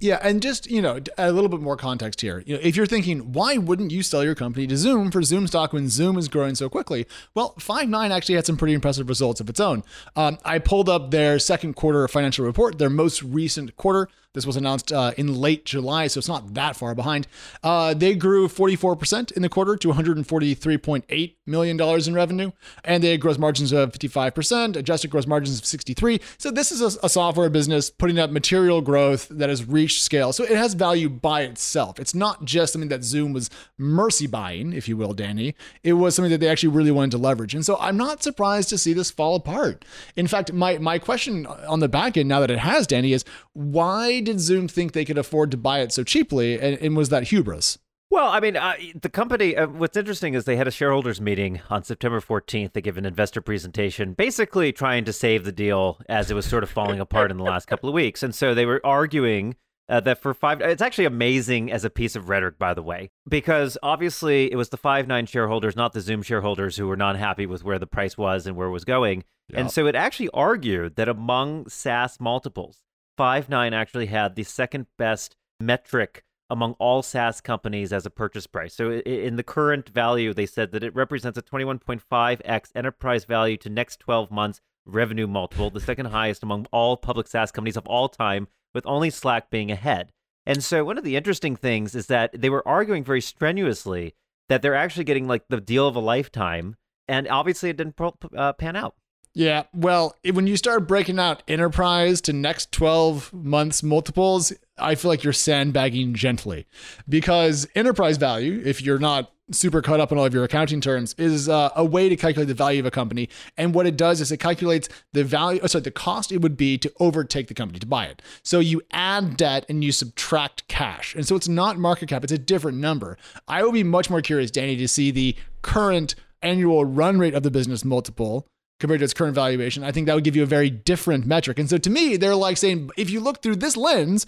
Yeah, 0.00 0.18
and 0.20 0.42
just 0.42 0.68
you 0.68 0.82
know, 0.82 0.98
a 1.16 1.30
little 1.30 1.48
bit 1.48 1.60
more 1.60 1.76
context 1.76 2.20
here. 2.20 2.42
You 2.44 2.54
know, 2.54 2.60
if 2.62 2.74
you're 2.74 2.86
thinking, 2.86 3.32
why 3.32 3.56
wouldn't 3.56 3.92
you 3.92 4.02
sell 4.02 4.24
your 4.24 4.34
company 4.34 4.66
to 4.66 4.76
Zoom 4.76 5.12
for 5.12 5.22
Zoom 5.22 5.46
stock 5.46 5.72
when 5.72 5.88
Zoom 5.88 6.18
is 6.18 6.26
growing 6.26 6.56
so 6.56 6.68
quickly? 6.68 7.06
Well, 7.34 7.54
Five 7.60 7.88
Nine 7.88 8.10
actually 8.10 8.34
had 8.34 8.46
some 8.46 8.56
pretty 8.56 8.74
impressive 8.74 9.08
results 9.08 9.40
of 9.40 9.48
its 9.48 9.60
own. 9.60 9.84
Um, 10.16 10.38
I 10.44 10.58
pulled 10.58 10.88
up 10.88 11.12
their 11.12 11.38
second 11.38 11.74
quarter 11.74 12.08
financial 12.08 12.44
report, 12.44 12.78
their 12.78 12.90
most 12.90 13.22
recent 13.22 13.76
quarter. 13.76 14.08
This 14.34 14.46
was 14.46 14.56
announced 14.56 14.90
uh, 14.90 15.12
in 15.18 15.40
late 15.40 15.66
July, 15.66 16.06
so 16.06 16.18
it's 16.18 16.28
not 16.28 16.54
that 16.54 16.74
far 16.74 16.94
behind. 16.94 17.26
Uh, 17.62 17.92
they 17.92 18.14
grew 18.14 18.48
44% 18.48 19.30
in 19.32 19.42
the 19.42 19.48
quarter 19.50 19.76
to 19.76 19.88
143.8 19.88 21.34
million 21.46 21.76
dollars 21.76 22.08
in 22.08 22.14
revenue, 22.14 22.50
and 22.82 23.04
they 23.04 23.10
had 23.10 23.20
gross 23.20 23.36
margins 23.36 23.72
of 23.72 23.92
55%, 23.92 24.76
adjusted 24.76 25.10
gross 25.10 25.26
margins 25.26 25.58
of 25.58 25.66
63. 25.66 26.18
So 26.38 26.50
this 26.50 26.72
is 26.72 26.80
a, 26.80 26.98
a 27.04 27.10
software 27.10 27.50
business 27.50 27.90
putting 27.90 28.18
up 28.18 28.30
material 28.30 28.80
growth 28.80 29.28
that 29.28 29.50
has 29.50 29.68
reached 29.68 30.02
scale. 30.02 30.32
So 30.32 30.44
it 30.44 30.56
has 30.56 30.72
value 30.72 31.10
by 31.10 31.42
itself. 31.42 32.00
It's 32.00 32.14
not 32.14 32.46
just 32.46 32.72
something 32.72 32.88
that 32.88 33.04
Zoom 33.04 33.34
was 33.34 33.50
mercy 33.76 34.26
buying, 34.26 34.72
if 34.72 34.88
you 34.88 34.96
will, 34.96 35.12
Danny. 35.12 35.54
It 35.82 35.94
was 35.94 36.14
something 36.14 36.30
that 36.30 36.38
they 36.38 36.48
actually 36.48 36.70
really 36.70 36.90
wanted 36.90 37.10
to 37.10 37.18
leverage. 37.18 37.54
And 37.54 37.66
so 37.66 37.76
I'm 37.78 37.98
not 37.98 38.22
surprised 38.22 38.70
to 38.70 38.78
see 38.78 38.94
this 38.94 39.10
fall 39.10 39.34
apart. 39.34 39.84
In 40.16 40.26
fact, 40.26 40.54
my 40.54 40.78
my 40.78 40.98
question 40.98 41.44
on 41.44 41.80
the 41.80 41.88
back 41.88 42.16
end 42.16 42.30
now 42.30 42.40
that 42.40 42.50
it 42.50 42.58
has, 42.58 42.86
Danny, 42.86 43.12
is 43.12 43.26
why 43.52 44.21
did 44.22 44.40
Zoom 44.40 44.68
think 44.68 44.92
they 44.92 45.04
could 45.04 45.18
afford 45.18 45.50
to 45.50 45.56
buy 45.56 45.80
it 45.80 45.92
so 45.92 46.04
cheaply? 46.04 46.58
And, 46.58 46.78
and 46.80 46.96
was 46.96 47.08
that 47.10 47.24
hubris? 47.24 47.78
Well, 48.10 48.28
I 48.28 48.40
mean, 48.40 48.58
uh, 48.58 48.74
the 49.00 49.08
company, 49.08 49.56
uh, 49.56 49.68
what's 49.68 49.96
interesting 49.96 50.34
is 50.34 50.44
they 50.44 50.56
had 50.56 50.68
a 50.68 50.70
shareholders 50.70 51.18
meeting 51.18 51.62
on 51.70 51.82
September 51.82 52.20
14th. 52.20 52.74
They 52.74 52.82
gave 52.82 52.98
an 52.98 53.06
investor 53.06 53.40
presentation, 53.40 54.12
basically 54.12 54.70
trying 54.70 55.06
to 55.06 55.14
save 55.14 55.44
the 55.44 55.52
deal 55.52 55.98
as 56.10 56.30
it 56.30 56.34
was 56.34 56.44
sort 56.44 56.62
of 56.62 56.68
falling 56.68 57.00
apart 57.00 57.30
in 57.30 57.38
the 57.38 57.42
last 57.42 57.66
couple 57.68 57.88
of 57.88 57.94
weeks. 57.94 58.22
And 58.22 58.34
so 58.34 58.54
they 58.54 58.66
were 58.66 58.84
arguing 58.84 59.56
uh, 59.88 60.00
that 60.00 60.20
for 60.20 60.34
five, 60.34 60.60
it's 60.60 60.82
actually 60.82 61.06
amazing 61.06 61.72
as 61.72 61.86
a 61.86 61.90
piece 61.90 62.14
of 62.14 62.28
rhetoric, 62.28 62.58
by 62.58 62.74
the 62.74 62.82
way, 62.82 63.10
because 63.26 63.78
obviously 63.82 64.52
it 64.52 64.56
was 64.56 64.68
the 64.68 64.76
five 64.76 65.06
nine 65.06 65.24
shareholders, 65.24 65.74
not 65.74 65.94
the 65.94 66.02
Zoom 66.02 66.20
shareholders, 66.22 66.76
who 66.76 66.86
were 66.86 66.98
not 66.98 67.16
happy 67.16 67.46
with 67.46 67.64
where 67.64 67.78
the 67.78 67.86
price 67.86 68.18
was 68.18 68.46
and 68.46 68.56
where 68.56 68.68
it 68.68 68.72
was 68.72 68.84
going. 68.84 69.24
And 69.54 69.70
so 69.70 69.86
it 69.86 69.94
actually 69.94 70.30
argued 70.32 70.96
that 70.96 71.08
among 71.08 71.68
SaaS 71.68 72.18
multiples, 72.20 72.82
five 73.16 73.48
nine 73.48 73.74
actually 73.74 74.06
had 74.06 74.34
the 74.34 74.44
second 74.44 74.86
best 74.98 75.36
metric 75.60 76.24
among 76.50 76.74
all 76.74 77.02
SaaS 77.02 77.40
companies 77.40 77.92
as 77.92 78.04
a 78.04 78.10
purchase 78.10 78.46
price. 78.46 78.74
So 78.74 78.92
in 78.92 79.36
the 79.36 79.42
current 79.42 79.88
value, 79.88 80.34
they 80.34 80.44
said 80.44 80.72
that 80.72 80.84
it 80.84 80.94
represents 80.94 81.38
a 81.38 81.42
21.5x 81.42 82.70
enterprise 82.74 83.24
value 83.24 83.56
to 83.56 83.70
next 83.70 84.00
12 84.00 84.30
months 84.30 84.60
revenue 84.84 85.26
multiple, 85.26 85.70
the 85.70 85.80
second 85.80 86.06
highest 86.06 86.42
among 86.42 86.66
all 86.70 86.96
public 86.96 87.26
SaaS 87.26 87.52
companies 87.52 87.76
of 87.76 87.86
all 87.86 88.08
time, 88.08 88.48
with 88.74 88.86
only 88.86 89.08
Slack 89.08 89.48
being 89.48 89.70
ahead. 89.70 90.12
And 90.44 90.62
so 90.62 90.84
one 90.84 90.98
of 90.98 91.04
the 91.04 91.16
interesting 91.16 91.56
things 91.56 91.94
is 91.94 92.08
that 92.08 92.38
they 92.38 92.50
were 92.50 92.66
arguing 92.66 93.04
very 93.04 93.20
strenuously 93.20 94.14
that 94.48 94.60
they're 94.60 94.74
actually 94.74 95.04
getting 95.04 95.28
like 95.28 95.44
the 95.48 95.60
deal 95.60 95.86
of 95.86 95.96
a 95.96 96.00
lifetime, 96.00 96.76
and 97.08 97.28
obviously 97.28 97.70
it 97.70 97.76
didn't 97.76 97.98
uh, 98.36 98.52
pan 98.54 98.76
out. 98.76 98.96
Yeah, 99.34 99.62
well, 99.72 100.14
when 100.30 100.46
you 100.46 100.58
start 100.58 100.86
breaking 100.86 101.18
out 101.18 101.42
enterprise 101.48 102.20
to 102.22 102.34
next 102.34 102.70
12 102.72 103.32
months 103.32 103.82
multiples, 103.82 104.52
I 104.76 104.94
feel 104.94 105.10
like 105.10 105.24
you're 105.24 105.32
sandbagging 105.32 106.14
gently 106.14 106.66
because 107.08 107.66
enterprise 107.74 108.18
value, 108.18 108.62
if 108.62 108.82
you're 108.82 108.98
not 108.98 109.32
super 109.50 109.80
caught 109.80 110.00
up 110.00 110.12
in 110.12 110.18
all 110.18 110.26
of 110.26 110.34
your 110.34 110.44
accounting 110.44 110.82
terms, 110.82 111.14
is 111.16 111.48
uh, 111.48 111.70
a 111.74 111.84
way 111.84 112.10
to 112.10 112.16
calculate 112.16 112.48
the 112.48 112.54
value 112.54 112.80
of 112.80 112.86
a 112.86 112.90
company. 112.90 113.30
And 113.56 113.74
what 113.74 113.86
it 113.86 113.96
does 113.96 114.20
is 114.20 114.30
it 114.30 114.36
calculates 114.36 114.90
the 115.14 115.24
value, 115.24 115.60
oh, 115.62 115.66
sorry, 115.66 115.82
the 115.82 115.90
cost 115.90 116.30
it 116.30 116.42
would 116.42 116.58
be 116.58 116.76
to 116.76 116.92
overtake 117.00 117.48
the 117.48 117.54
company 117.54 117.78
to 117.78 117.86
buy 117.86 118.06
it. 118.06 118.20
So 118.42 118.60
you 118.60 118.82
add 118.92 119.38
debt 119.38 119.64
and 119.68 119.82
you 119.82 119.92
subtract 119.92 120.68
cash. 120.68 121.14
And 121.14 121.26
so 121.26 121.36
it's 121.36 121.48
not 121.48 121.78
market 121.78 122.10
cap, 122.10 122.22
it's 122.22 122.32
a 122.32 122.38
different 122.38 122.78
number. 122.78 123.16
I 123.48 123.62
would 123.62 123.72
be 123.72 123.82
much 123.82 124.10
more 124.10 124.20
curious, 124.20 124.50
Danny, 124.50 124.76
to 124.76 124.88
see 124.88 125.10
the 125.10 125.36
current 125.62 126.16
annual 126.42 126.84
run 126.84 127.18
rate 127.18 127.34
of 127.34 127.42
the 127.44 127.50
business 127.50 127.84
multiple 127.84 128.46
compared 128.80 129.00
to 129.00 129.04
its 129.04 129.14
current 129.14 129.34
valuation, 129.34 129.84
I 129.84 129.92
think 129.92 130.06
that 130.06 130.14
would 130.14 130.24
give 130.24 130.36
you 130.36 130.42
a 130.42 130.46
very 130.46 130.70
different 130.70 131.26
metric. 131.26 131.58
And 131.58 131.70
so 131.70 131.78
to 131.78 131.90
me, 131.90 132.16
they're 132.16 132.34
like 132.34 132.56
saying, 132.56 132.90
if 132.96 133.10
you 133.10 133.20
look 133.20 133.42
through 133.42 133.56
this 133.56 133.76
lens, 133.76 134.26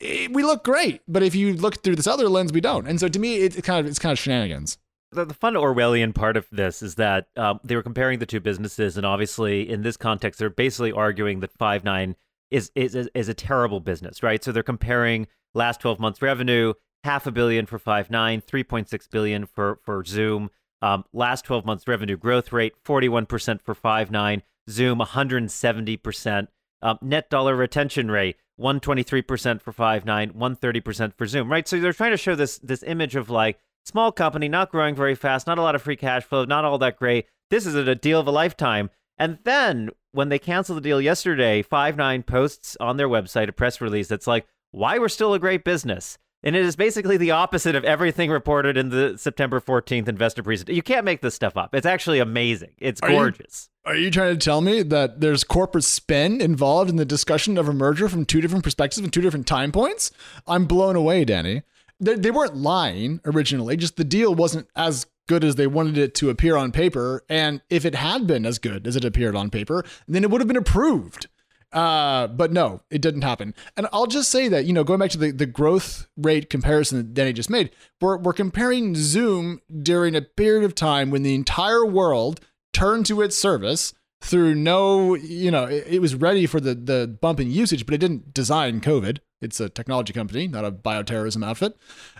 eh, 0.00 0.28
we 0.30 0.42
look 0.42 0.64
great, 0.64 1.02
but 1.08 1.22
if 1.22 1.34
you 1.34 1.54
look 1.54 1.82
through 1.82 1.96
this 1.96 2.06
other 2.06 2.28
lens, 2.28 2.52
we 2.52 2.60
don't. 2.60 2.86
And 2.86 3.00
so 3.00 3.08
to 3.08 3.18
me, 3.18 3.36
it's 3.36 3.60
kind 3.62 3.80
of 3.80 3.86
it's 3.86 3.98
kind 3.98 4.12
of 4.12 4.18
shenanigans. 4.18 4.78
The, 5.10 5.24
the 5.24 5.34
fun 5.34 5.54
Orwellian 5.54 6.14
part 6.14 6.36
of 6.36 6.46
this 6.52 6.82
is 6.82 6.96
that 6.96 7.28
um, 7.36 7.60
they 7.64 7.74
were 7.74 7.82
comparing 7.82 8.18
the 8.18 8.26
two 8.26 8.40
businesses, 8.40 8.96
and 8.96 9.06
obviously, 9.06 9.68
in 9.68 9.82
this 9.82 9.96
context, 9.96 10.38
they're 10.38 10.50
basically 10.50 10.92
arguing 10.92 11.40
that 11.40 11.52
Five 11.52 11.82
Nine 11.82 12.14
is 12.50 12.70
is 12.74 12.94
is, 12.94 13.08
is 13.14 13.28
a 13.28 13.34
terrible 13.34 13.80
business, 13.80 14.22
right? 14.22 14.44
So 14.44 14.52
they're 14.52 14.62
comparing 14.62 15.26
last 15.54 15.80
twelve 15.80 15.98
months 15.98 16.20
revenue, 16.20 16.74
half 17.04 17.26
a 17.26 17.32
billion 17.32 17.64
for 17.64 17.78
Five 17.78 18.10
Nine, 18.10 18.42
three 18.42 18.62
point 18.62 18.88
six 18.90 19.06
billion 19.06 19.46
for 19.46 19.78
for 19.82 20.04
Zoom. 20.04 20.50
Um, 20.80 21.04
last 21.12 21.44
twelve 21.44 21.64
months 21.64 21.88
revenue 21.88 22.16
growth 22.16 22.52
rate, 22.52 22.74
forty 22.82 23.08
one 23.08 23.26
percent 23.26 23.62
for 23.62 23.74
Five 23.74 24.10
Nine, 24.10 24.42
Zoom, 24.68 24.98
one 24.98 25.08
hundred 25.08 25.50
seventy 25.50 25.96
percent. 25.96 26.48
Um, 26.80 26.98
net 27.02 27.28
dollar 27.28 27.56
retention 27.56 28.08
rate, 28.08 28.36
123% 28.60 29.62
for 29.62 29.72
Five9, 29.72 30.32
130% 30.32 31.12
for 31.16 31.26
Zoom, 31.26 31.50
right? 31.50 31.66
So 31.66 31.80
they're 31.80 31.92
trying 31.92 32.12
to 32.12 32.16
show 32.16 32.34
this 32.34 32.58
this 32.58 32.82
image 32.82 33.16
of 33.16 33.30
like 33.30 33.58
small 33.84 34.12
company, 34.12 34.48
not 34.48 34.70
growing 34.70 34.94
very 34.94 35.14
fast, 35.14 35.46
not 35.46 35.58
a 35.58 35.62
lot 35.62 35.74
of 35.74 35.82
free 35.82 35.96
cash 35.96 36.24
flow, 36.24 36.44
not 36.44 36.64
all 36.64 36.78
that 36.78 36.98
great. 36.98 37.26
This 37.50 37.66
is 37.66 37.74
a 37.74 37.94
deal 37.94 38.20
of 38.20 38.26
a 38.26 38.32
lifetime. 38.32 38.90
And 39.16 39.38
then 39.44 39.90
when 40.12 40.28
they 40.28 40.38
cancel 40.38 40.74
the 40.74 40.80
deal 40.80 41.00
yesterday, 41.00 41.62
Five9 41.62 42.26
posts 42.26 42.76
on 42.80 42.96
their 42.96 43.08
website 43.08 43.48
a 43.48 43.52
press 43.52 43.80
release 43.80 44.08
that's 44.08 44.26
like, 44.26 44.46
why 44.70 44.98
we're 44.98 45.08
still 45.08 45.34
a 45.34 45.38
great 45.38 45.64
business. 45.64 46.18
And 46.42 46.54
it 46.54 46.64
is 46.64 46.76
basically 46.76 47.16
the 47.16 47.32
opposite 47.32 47.74
of 47.74 47.84
everything 47.84 48.30
reported 48.30 48.76
in 48.76 48.90
the 48.90 49.18
September 49.18 49.60
14th 49.60 50.06
investor 50.08 50.42
presentation. 50.42 50.76
You 50.76 50.82
can't 50.82 51.04
make 51.04 51.20
this 51.20 51.34
stuff 51.34 51.56
up. 51.56 51.74
It's 51.74 51.86
actually 51.86 52.20
amazing. 52.20 52.70
It's 52.78 53.00
Are 53.02 53.10
you- 53.10 53.16
gorgeous. 53.16 53.68
Are 53.84 53.96
you 53.96 54.10
trying 54.10 54.38
to 54.38 54.44
tell 54.44 54.60
me 54.60 54.82
that 54.82 55.20
there's 55.22 55.44
corporate 55.44 55.82
spin 55.84 56.42
involved 56.42 56.90
in 56.90 56.96
the 56.96 57.06
discussion 57.06 57.56
of 57.56 57.68
a 57.68 57.72
merger 57.72 58.08
from 58.10 58.26
two 58.26 58.42
different 58.42 58.62
perspectives 58.62 59.02
and 59.02 59.10
two 59.10 59.22
different 59.22 59.46
time 59.46 59.72
points? 59.72 60.10
I'm 60.46 60.66
blown 60.66 60.94
away, 60.94 61.24
Danny. 61.24 61.62
They, 61.98 62.14
they 62.14 62.30
weren't 62.30 62.54
lying 62.54 63.20
originally, 63.24 63.76
just 63.78 63.96
the 63.96 64.04
deal 64.04 64.34
wasn't 64.34 64.68
as 64.76 65.06
good 65.26 65.42
as 65.42 65.54
they 65.56 65.66
wanted 65.66 65.96
it 65.96 66.14
to 66.16 66.28
appear 66.30 66.56
on 66.56 66.70
paper. 66.70 67.24
And 67.30 67.62
if 67.70 67.84
it 67.86 67.94
had 67.94 68.26
been 68.26 68.44
as 68.44 68.58
good 68.58 68.86
as 68.86 68.94
it 68.94 69.04
appeared 69.06 69.34
on 69.34 69.48
paper, 69.50 69.84
then 70.06 70.22
it 70.22 70.30
would 70.30 70.40
have 70.42 70.48
been 70.48 70.56
approved. 70.56 71.26
Uh, 71.72 72.26
but 72.28 72.50
no, 72.50 72.80
it 72.90 73.02
didn't 73.02 73.22
happen. 73.22 73.54
And 73.76 73.86
I'll 73.92 74.06
just 74.06 74.30
say 74.30 74.48
that, 74.48 74.64
you 74.64 74.72
know, 74.72 74.84
going 74.84 75.00
back 75.00 75.10
to 75.10 75.18
the, 75.18 75.30
the 75.30 75.46
growth 75.46 76.08
rate 76.16 76.48
comparison 76.48 76.98
that 76.98 77.14
Danny 77.14 77.32
just 77.32 77.50
made, 77.50 77.70
we're, 78.00 78.16
we're 78.16 78.32
comparing 78.32 78.94
Zoom 78.94 79.60
during 79.82 80.16
a 80.16 80.22
period 80.22 80.64
of 80.64 80.74
time 80.74 81.10
when 81.10 81.22
the 81.22 81.34
entire 81.34 81.84
world 81.84 82.40
turned 82.72 83.06
to 83.06 83.20
its 83.20 83.36
service 83.36 83.92
through 84.20 84.54
no, 84.54 85.14
you 85.14 85.50
know, 85.50 85.64
it, 85.64 85.86
it 85.86 85.98
was 86.00 86.14
ready 86.14 86.46
for 86.46 86.60
the, 86.60 86.74
the 86.74 87.18
bump 87.20 87.40
in 87.40 87.50
usage, 87.50 87.86
but 87.86 87.94
it 87.94 87.98
didn't 87.98 88.34
design 88.34 88.80
COVID. 88.80 89.18
It's 89.40 89.60
a 89.60 89.68
technology 89.68 90.12
company, 90.12 90.48
not 90.48 90.64
a 90.64 90.72
bioterrorism 90.72 91.44
outfit. 91.44 91.76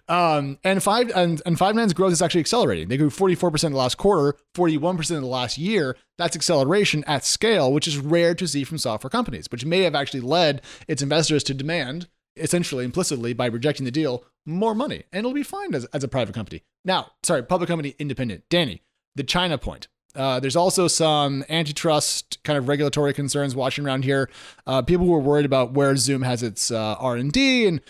Um, 0.08 0.58
and 0.62 0.82
five 0.82 1.10
and, 1.14 1.42
and 1.44 1.58
five 1.58 1.74
nine's 1.74 1.92
growth 1.92 2.12
is 2.12 2.22
actually 2.22 2.40
accelerating. 2.40 2.88
They 2.88 2.96
grew 2.96 3.10
44% 3.10 3.64
in 3.64 3.72
the 3.72 3.78
last 3.78 3.96
quarter, 3.96 4.38
41% 4.54 5.10
in 5.10 5.20
the 5.20 5.26
last 5.26 5.58
year. 5.58 5.96
That's 6.16 6.36
acceleration 6.36 7.02
at 7.06 7.24
scale, 7.24 7.72
which 7.72 7.88
is 7.88 7.98
rare 7.98 8.34
to 8.36 8.46
see 8.46 8.62
from 8.64 8.78
software 8.78 9.10
companies, 9.10 9.46
which 9.50 9.64
may 9.64 9.82
have 9.82 9.96
actually 9.96 10.20
led 10.20 10.62
its 10.86 11.02
investors 11.02 11.42
to 11.44 11.54
demand, 11.54 12.08
essentially 12.36 12.84
implicitly 12.84 13.32
by 13.32 13.46
rejecting 13.46 13.84
the 13.84 13.90
deal, 13.90 14.24
more 14.46 14.74
money. 14.74 15.02
And 15.12 15.20
it'll 15.20 15.32
be 15.32 15.42
fine 15.42 15.74
as, 15.74 15.84
as 15.86 16.04
a 16.04 16.08
private 16.08 16.34
company. 16.34 16.62
Now, 16.84 17.12
sorry, 17.24 17.42
public 17.42 17.68
company 17.68 17.96
independent. 17.98 18.44
Danny, 18.48 18.82
the 19.16 19.24
China 19.24 19.58
point. 19.58 19.88
Uh, 20.14 20.40
there's 20.40 20.56
also 20.56 20.88
some 20.88 21.44
antitrust 21.48 22.42
kind 22.42 22.58
of 22.58 22.66
regulatory 22.68 23.12
concerns 23.12 23.54
watching 23.54 23.84
around 23.86 24.04
here. 24.04 24.30
Uh, 24.66 24.82
people 24.82 25.06
were 25.06 25.20
worried 25.20 25.46
about 25.46 25.72
where 25.72 25.94
Zoom 25.96 26.22
has 26.22 26.42
its 26.42 26.70
uh, 26.70 26.96
R&D, 26.98 27.66
and 27.66 27.80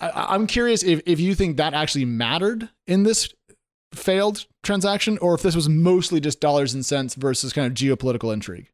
I- 0.00 0.26
I'm 0.30 0.46
curious 0.46 0.82
if, 0.82 1.00
if 1.06 1.20
you 1.20 1.34
think 1.34 1.56
that 1.56 1.74
actually 1.74 2.04
mattered 2.04 2.68
in 2.86 3.02
this 3.02 3.32
failed 3.94 4.46
transaction, 4.62 5.18
or 5.18 5.34
if 5.34 5.42
this 5.42 5.54
was 5.54 5.68
mostly 5.68 6.20
just 6.20 6.40
dollars 6.40 6.74
and 6.74 6.84
cents 6.84 7.14
versus 7.14 7.52
kind 7.52 7.66
of 7.66 7.74
geopolitical 7.74 8.32
intrigue. 8.32 8.70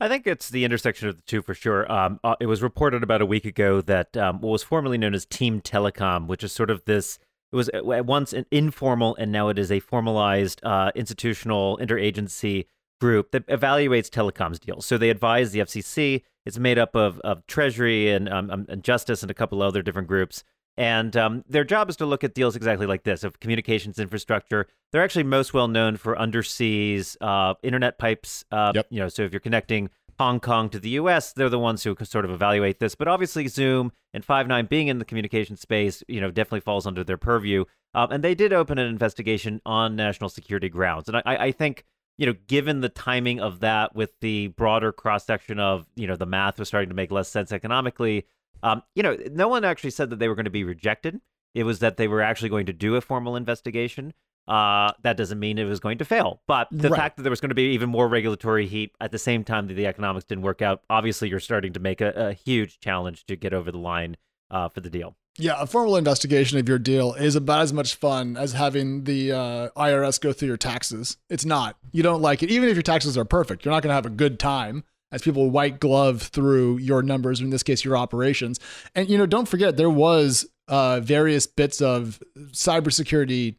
I 0.00 0.06
think 0.08 0.26
it's 0.28 0.48
the 0.48 0.64
intersection 0.64 1.08
of 1.08 1.16
the 1.16 1.22
two 1.22 1.42
for 1.42 1.54
sure. 1.54 1.90
Um, 1.90 2.20
uh, 2.22 2.36
it 2.40 2.46
was 2.46 2.62
reported 2.62 3.02
about 3.02 3.20
a 3.20 3.26
week 3.26 3.44
ago 3.44 3.80
that 3.80 4.16
um, 4.16 4.40
what 4.40 4.50
was 4.50 4.62
formerly 4.62 4.96
known 4.96 5.12
as 5.12 5.26
Team 5.26 5.60
Telecom, 5.60 6.28
which 6.28 6.44
is 6.44 6.52
sort 6.52 6.70
of 6.70 6.84
this, 6.84 7.18
it 7.52 7.56
was 7.56 7.68
at 7.70 8.06
once 8.06 8.32
an 8.32 8.46
informal 8.50 9.16
and 9.16 9.32
now 9.32 9.48
it 9.48 9.58
is 9.58 9.72
a 9.72 9.80
formalized 9.80 10.60
uh, 10.64 10.90
institutional 10.94 11.78
interagency 11.78 12.66
group 13.00 13.30
that 13.30 13.46
evaluates 13.46 14.10
telecoms 14.10 14.58
deals. 14.58 14.84
So 14.84 14.98
they 14.98 15.10
advise 15.10 15.52
the 15.52 15.60
FCC. 15.60 16.22
It's 16.44 16.58
made 16.58 16.78
up 16.78 16.94
of, 16.94 17.20
of 17.20 17.46
Treasury 17.46 18.10
and, 18.10 18.28
um, 18.28 18.50
um, 18.50 18.66
and 18.68 18.82
Justice 18.82 19.22
and 19.22 19.30
a 19.30 19.34
couple 19.34 19.62
other 19.62 19.82
different 19.82 20.08
groups. 20.08 20.44
And 20.76 21.16
um, 21.16 21.44
their 21.48 21.64
job 21.64 21.90
is 21.90 21.96
to 21.96 22.06
look 22.06 22.22
at 22.22 22.34
deals 22.34 22.54
exactly 22.54 22.86
like 22.86 23.02
this 23.02 23.24
of 23.24 23.40
communications 23.40 23.98
infrastructure. 23.98 24.68
They're 24.92 25.02
actually 25.02 25.24
most 25.24 25.52
well 25.52 25.68
known 25.68 25.96
for 25.96 26.14
underseas 26.14 27.16
uh, 27.20 27.54
internet 27.62 27.98
pipes. 27.98 28.44
Uh, 28.52 28.72
Yep. 28.74 28.86
You 28.90 29.00
know, 29.00 29.08
so 29.08 29.22
if 29.22 29.32
you're 29.32 29.40
connecting 29.40 29.90
Hong 30.18 30.40
Kong 30.40 30.68
to 30.70 30.80
the 30.80 30.90
U.S., 30.90 31.32
they're 31.32 31.48
the 31.48 31.58
ones 31.58 31.84
who 31.84 31.96
sort 32.02 32.24
of 32.24 32.30
evaluate 32.30 32.80
this. 32.80 32.94
But 32.94 33.08
obviously, 33.08 33.46
Zoom 33.46 33.92
and 34.12 34.26
Five9 34.26 34.68
being 34.68 34.88
in 34.88 34.98
the 34.98 35.04
communication 35.04 35.56
space, 35.56 36.02
you 36.08 36.20
know, 36.20 36.30
definitely 36.30 36.60
falls 36.60 36.86
under 36.86 37.04
their 37.04 37.16
purview. 37.16 37.64
Um, 37.94 38.10
and 38.10 38.24
they 38.24 38.34
did 38.34 38.52
open 38.52 38.78
an 38.78 38.88
investigation 38.88 39.60
on 39.64 39.96
national 39.96 40.30
security 40.30 40.68
grounds. 40.68 41.08
And 41.08 41.16
I, 41.18 41.22
I 41.24 41.52
think, 41.52 41.84
you 42.16 42.26
know, 42.26 42.34
given 42.48 42.80
the 42.80 42.88
timing 42.88 43.40
of 43.40 43.60
that 43.60 43.94
with 43.94 44.12
the 44.20 44.48
broader 44.48 44.92
cross 44.92 45.24
section 45.24 45.60
of, 45.60 45.86
you 45.94 46.06
know, 46.06 46.16
the 46.16 46.26
math 46.26 46.58
was 46.58 46.68
starting 46.68 46.90
to 46.90 46.96
make 46.96 47.12
less 47.12 47.28
sense 47.28 47.52
economically, 47.52 48.26
um, 48.62 48.82
you 48.94 49.02
know, 49.02 49.16
no 49.30 49.48
one 49.48 49.64
actually 49.64 49.90
said 49.90 50.10
that 50.10 50.18
they 50.18 50.28
were 50.28 50.34
going 50.34 50.44
to 50.44 50.50
be 50.50 50.64
rejected. 50.64 51.20
It 51.54 51.62
was 51.62 51.78
that 51.78 51.96
they 51.96 52.08
were 52.08 52.22
actually 52.22 52.50
going 52.50 52.66
to 52.66 52.72
do 52.72 52.96
a 52.96 53.00
formal 53.00 53.36
investigation. 53.36 54.12
Uh, 54.48 54.92
that 55.02 55.16
doesn't 55.18 55.38
mean 55.38 55.58
it 55.58 55.64
was 55.64 55.78
going 55.78 55.98
to 55.98 56.04
fail. 56.06 56.40
But 56.46 56.68
the 56.70 56.88
Right. 56.88 56.96
fact 56.98 57.16
that 57.18 57.22
there 57.22 57.30
was 57.30 57.40
going 57.40 57.50
to 57.50 57.54
be 57.54 57.74
even 57.74 57.90
more 57.90 58.08
regulatory 58.08 58.66
heat 58.66 58.92
at 59.00 59.12
the 59.12 59.18
same 59.18 59.44
time 59.44 59.66
that 59.68 59.74
the 59.74 59.86
economics 59.86 60.24
didn't 60.24 60.42
work 60.42 60.62
out, 60.62 60.82
obviously 60.88 61.28
you're 61.28 61.38
starting 61.38 61.74
to 61.74 61.80
make 61.80 62.00
a, 62.00 62.12
a 62.14 62.32
huge 62.32 62.80
challenge 62.80 63.26
to 63.26 63.36
get 63.36 63.52
over 63.52 63.70
the 63.70 63.78
line 63.78 64.16
uh, 64.50 64.68
for 64.70 64.80
the 64.80 64.88
deal. 64.88 65.16
Yeah, 65.40 65.60
a 65.60 65.66
formal 65.66 65.96
investigation 65.96 66.58
of 66.58 66.68
your 66.68 66.78
deal 66.80 67.12
is 67.14 67.36
about 67.36 67.60
as 67.60 67.72
much 67.72 67.94
fun 67.94 68.36
as 68.36 68.54
having 68.54 69.04
the 69.04 69.30
uh, 69.32 69.68
IRS 69.76 70.18
go 70.20 70.32
through 70.32 70.48
your 70.48 70.56
taxes. 70.56 71.18
It's 71.28 71.44
not. 71.44 71.76
You 71.92 72.02
don't 72.02 72.22
like 72.22 72.42
it. 72.42 72.50
Even 72.50 72.68
if 72.70 72.74
your 72.74 72.82
taxes 72.82 73.16
are 73.18 73.24
perfect, 73.26 73.64
you're 73.64 73.70
not 73.72 73.82
going 73.82 73.90
to 73.90 73.94
have 73.94 74.06
a 74.06 74.10
good 74.10 74.40
time 74.40 74.82
as 75.12 75.22
people 75.22 75.48
white 75.50 75.78
glove 75.78 76.22
through 76.22 76.78
your 76.78 77.02
numbers, 77.02 77.40
or 77.40 77.44
in 77.44 77.50
this 77.50 77.62
case, 77.62 77.84
your 77.84 77.96
operations. 77.96 78.58
And, 78.96 79.08
you 79.08 79.16
know, 79.16 79.26
don't 79.26 79.46
forget, 79.46 79.76
there 79.76 79.88
was 79.90 80.46
uh, 80.66 81.00
various 81.00 81.46
bits 81.46 81.80
of 81.80 82.20
cybersecurity 82.52 83.56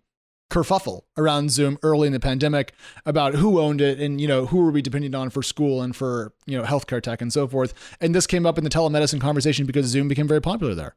kerfuffle 0.50 1.02
around 1.18 1.52
Zoom 1.52 1.78
early 1.84 2.08
in 2.08 2.14
the 2.14 2.20
pandemic 2.20 2.74
about 3.06 3.36
who 3.36 3.60
owned 3.60 3.82
it 3.82 4.00
and 4.00 4.20
you 4.20 4.28
know 4.28 4.46
who 4.48 4.58
were 4.58 4.72
we 4.72 4.82
depending 4.82 5.14
on 5.16 5.30
for 5.30 5.44
school 5.44 5.82
and 5.82 5.96
for 5.96 6.34
you 6.46 6.58
know 6.58 6.64
healthcare 6.64 7.02
tech 7.02 7.22
and 7.22 7.32
so 7.32 7.48
forth. 7.48 7.74
And 8.02 8.14
this 8.14 8.28
came 8.28 8.46
up 8.46 8.58
in 8.58 8.64
the 8.64 8.70
telemedicine 8.70 9.22
conversation 9.22 9.66
because 9.66 9.86
Zoom 9.86 10.08
became 10.08 10.28
very 10.28 10.42
popular 10.42 10.76
there. 10.76 10.96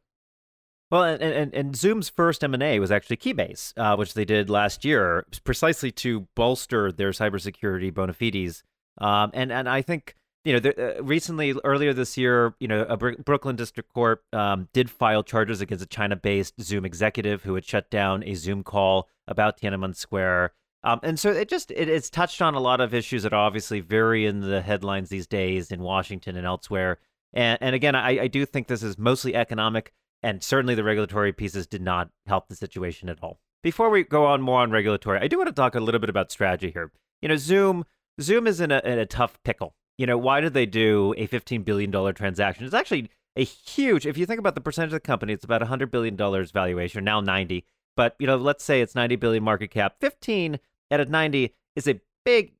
Well, 0.90 1.04
and, 1.04 1.22
and, 1.22 1.54
and 1.54 1.74
Zoom's 1.74 2.10
first 2.10 2.44
M&A 2.44 2.78
was 2.78 2.92
actually 2.92 3.16
Keybase, 3.16 3.72
uh, 3.78 3.96
which 3.96 4.12
they 4.12 4.26
did 4.26 4.50
last 4.50 4.84
year 4.84 5.24
precisely 5.42 5.90
to 5.92 6.28
bolster 6.36 6.92
their 6.92 7.12
cybersecurity 7.12 7.94
bona 7.94 8.12
fides. 8.12 8.62
Um, 8.98 9.30
and, 9.32 9.50
and 9.50 9.70
I 9.70 9.80
think, 9.80 10.16
you 10.44 10.52
know, 10.52 10.58
there, 10.58 10.96
uh, 10.98 11.02
recently, 11.02 11.54
earlier 11.64 11.92
this 11.92 12.16
year, 12.16 12.54
you 12.58 12.68
know, 12.68 12.82
a 12.88 12.96
Br- 12.96 13.12
Brooklyn 13.24 13.56
District 13.56 13.92
Court 13.92 14.22
um, 14.32 14.68
did 14.72 14.90
file 14.90 15.22
charges 15.22 15.60
against 15.60 15.84
a 15.84 15.88
China-based 15.88 16.60
Zoom 16.60 16.84
executive 16.84 17.42
who 17.44 17.54
had 17.54 17.64
shut 17.64 17.90
down 17.90 18.22
a 18.24 18.34
Zoom 18.34 18.62
call 18.62 19.08
about 19.28 19.60
Tiananmen 19.60 19.94
Square. 19.94 20.52
Um, 20.84 20.98
and 21.04 21.18
so 21.18 21.30
it 21.30 21.48
just 21.48 21.70
it, 21.70 21.88
it's 21.88 22.10
touched 22.10 22.42
on 22.42 22.54
a 22.54 22.60
lot 22.60 22.80
of 22.80 22.92
issues 22.92 23.22
that 23.22 23.32
are 23.32 23.46
obviously 23.46 23.78
very 23.80 24.26
in 24.26 24.40
the 24.40 24.60
headlines 24.60 25.10
these 25.10 25.28
days 25.28 25.70
in 25.70 25.80
Washington 25.80 26.36
and 26.36 26.44
elsewhere. 26.44 26.98
And, 27.32 27.56
and 27.60 27.74
again, 27.74 27.94
I, 27.94 28.22
I 28.22 28.26
do 28.26 28.44
think 28.44 28.66
this 28.66 28.82
is 28.82 28.98
mostly 28.98 29.36
economic, 29.36 29.92
and 30.22 30.42
certainly 30.42 30.74
the 30.74 30.84
regulatory 30.84 31.32
pieces 31.32 31.68
did 31.68 31.82
not 31.82 32.10
help 32.26 32.48
the 32.48 32.56
situation 32.56 33.08
at 33.08 33.22
all. 33.22 33.38
Before 33.62 33.90
we 33.90 34.02
go 34.02 34.26
on 34.26 34.42
more 34.42 34.60
on 34.60 34.72
regulatory, 34.72 35.20
I 35.20 35.28
do 35.28 35.38
want 35.38 35.46
to 35.46 35.54
talk 35.54 35.76
a 35.76 35.80
little 35.80 36.00
bit 36.00 36.10
about 36.10 36.32
strategy 36.32 36.72
here. 36.72 36.90
You 37.20 37.28
know, 37.28 37.36
Zoom 37.36 37.84
Zoom 38.20 38.48
is 38.48 38.60
in 38.60 38.72
a, 38.72 38.82
in 38.84 38.98
a 38.98 39.06
tough 39.06 39.38
pickle. 39.44 39.76
You 39.98 40.06
know, 40.06 40.18
why 40.18 40.40
did 40.40 40.54
they 40.54 40.66
do 40.66 41.14
a 41.16 41.26
$15 41.26 41.64
billion 41.64 41.90
transaction? 42.14 42.64
It's 42.64 42.74
actually 42.74 43.10
a 43.36 43.44
huge, 43.44 44.06
if 44.06 44.16
you 44.16 44.26
think 44.26 44.40
about 44.40 44.54
the 44.54 44.60
percentage 44.60 44.88
of 44.88 44.94
the 44.94 45.00
company, 45.00 45.32
it's 45.32 45.44
about 45.44 45.62
$100 45.62 45.90
billion 45.90 46.16
valuation, 46.16 47.04
now 47.04 47.20
90. 47.20 47.64
But, 47.96 48.16
you 48.18 48.26
know, 48.26 48.36
let's 48.36 48.64
say 48.64 48.80
it's 48.80 48.94
90 48.94 49.16
billion 49.16 49.44
market 49.44 49.70
cap. 49.70 49.96
15 50.00 50.58
out 50.90 51.00
of 51.00 51.10
90 51.10 51.54
is 51.76 51.86
a 51.86 52.00
big 52.24 52.54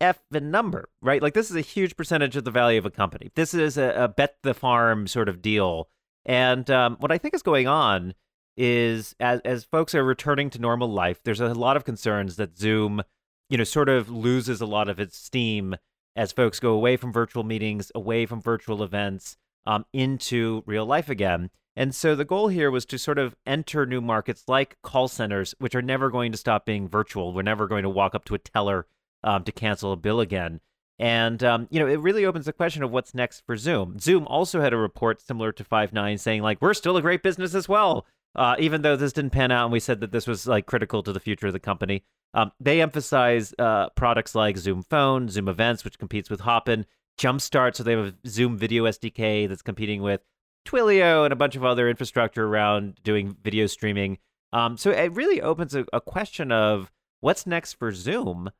effing 0.00 0.42
number, 0.42 0.88
right? 1.00 1.22
Like 1.22 1.34
this 1.34 1.50
is 1.50 1.56
a 1.56 1.60
huge 1.60 1.96
percentage 1.96 2.36
of 2.36 2.44
the 2.44 2.50
value 2.50 2.78
of 2.78 2.86
a 2.86 2.90
company. 2.90 3.30
This 3.34 3.54
is 3.54 3.78
a, 3.78 3.94
a 3.96 4.08
bet 4.08 4.36
the 4.42 4.54
farm 4.54 5.06
sort 5.06 5.28
of 5.28 5.42
deal. 5.42 5.88
And 6.24 6.68
um, 6.70 6.96
what 7.00 7.12
I 7.12 7.18
think 7.18 7.34
is 7.34 7.42
going 7.42 7.68
on 7.68 8.14
is 8.56 9.14
as 9.18 9.40
as 9.40 9.64
folks 9.64 9.94
are 9.94 10.04
returning 10.04 10.48
to 10.50 10.60
normal 10.60 10.88
life, 10.88 11.20
there's 11.24 11.40
a 11.40 11.54
lot 11.54 11.76
of 11.76 11.84
concerns 11.84 12.36
that 12.36 12.56
Zoom, 12.56 13.02
you 13.50 13.58
know, 13.58 13.64
sort 13.64 13.88
of 13.88 14.08
loses 14.08 14.60
a 14.60 14.66
lot 14.66 14.88
of 14.88 15.00
its 15.00 15.16
steam 15.16 15.76
as 16.16 16.32
folks 16.32 16.60
go 16.60 16.72
away 16.72 16.96
from 16.96 17.12
virtual 17.12 17.44
meetings, 17.44 17.90
away 17.94 18.26
from 18.26 18.40
virtual 18.40 18.82
events, 18.82 19.36
um, 19.66 19.84
into 19.92 20.62
real 20.66 20.86
life 20.86 21.08
again. 21.08 21.50
And 21.76 21.94
so 21.94 22.14
the 22.14 22.24
goal 22.24 22.48
here 22.48 22.70
was 22.70 22.86
to 22.86 22.98
sort 22.98 23.18
of 23.18 23.34
enter 23.46 23.84
new 23.84 24.00
markets 24.00 24.44
like 24.46 24.76
call 24.82 25.08
centers, 25.08 25.54
which 25.58 25.74
are 25.74 25.82
never 25.82 26.10
going 26.10 26.30
to 26.32 26.38
stop 26.38 26.64
being 26.64 26.88
virtual. 26.88 27.32
We're 27.32 27.42
never 27.42 27.66
going 27.66 27.82
to 27.82 27.90
walk 27.90 28.14
up 28.14 28.24
to 28.26 28.34
a 28.34 28.38
teller 28.38 28.86
um, 29.24 29.42
to 29.44 29.52
cancel 29.52 29.92
a 29.92 29.96
bill 29.96 30.20
again. 30.20 30.60
And 30.98 31.42
um, 31.42 31.66
you 31.70 31.80
know, 31.80 31.88
it 31.88 31.98
really 31.98 32.24
opens 32.24 32.46
the 32.46 32.52
question 32.52 32.84
of 32.84 32.92
what's 32.92 33.14
next 33.14 33.42
for 33.46 33.56
Zoom. 33.56 33.98
Zoom 33.98 34.26
also 34.28 34.60
had 34.60 34.72
a 34.72 34.76
report 34.76 35.20
similar 35.20 35.50
to 35.52 35.64
Five 35.64 35.92
Nine 35.92 36.18
saying 36.18 36.42
like 36.42 36.62
we're 36.62 36.74
still 36.74 36.96
a 36.96 37.02
great 37.02 37.22
business 37.22 37.54
as 37.54 37.68
well, 37.68 38.06
uh, 38.36 38.54
even 38.60 38.82
though 38.82 38.94
this 38.94 39.12
didn't 39.12 39.32
pan 39.32 39.50
out, 39.50 39.64
and 39.64 39.72
we 39.72 39.80
said 39.80 40.00
that 40.00 40.12
this 40.12 40.28
was 40.28 40.46
like 40.46 40.66
critical 40.66 41.02
to 41.02 41.12
the 41.12 41.18
future 41.18 41.48
of 41.48 41.52
the 41.52 41.58
company. 41.58 42.04
Um, 42.34 42.52
they 42.60 42.82
emphasize 42.82 43.54
uh, 43.58 43.90
products 43.90 44.34
like 44.34 44.58
Zoom 44.58 44.82
Phone, 44.82 45.28
Zoom 45.28 45.48
Events, 45.48 45.84
which 45.84 45.98
competes 45.98 46.28
with 46.28 46.40
Hopin, 46.40 46.84
Jumpstart, 47.18 47.76
so 47.76 47.82
they 47.82 47.92
have 47.92 48.06
a 48.06 48.28
Zoom 48.28 48.58
Video 48.58 48.84
SDK 48.84 49.48
that's 49.48 49.62
competing 49.62 50.02
with 50.02 50.20
Twilio 50.66 51.24
and 51.24 51.32
a 51.32 51.36
bunch 51.36 51.54
of 51.54 51.64
other 51.64 51.88
infrastructure 51.88 52.46
around 52.46 52.98
doing 53.02 53.36
video 53.42 53.66
streaming. 53.66 54.18
Um, 54.52 54.76
so 54.76 54.90
it 54.90 55.12
really 55.12 55.40
opens 55.40 55.74
a, 55.74 55.84
a 55.92 56.00
question 56.00 56.50
of 56.50 56.90
what's 57.20 57.46
next 57.46 57.74
for 57.74 57.92
Zoom 57.92 58.50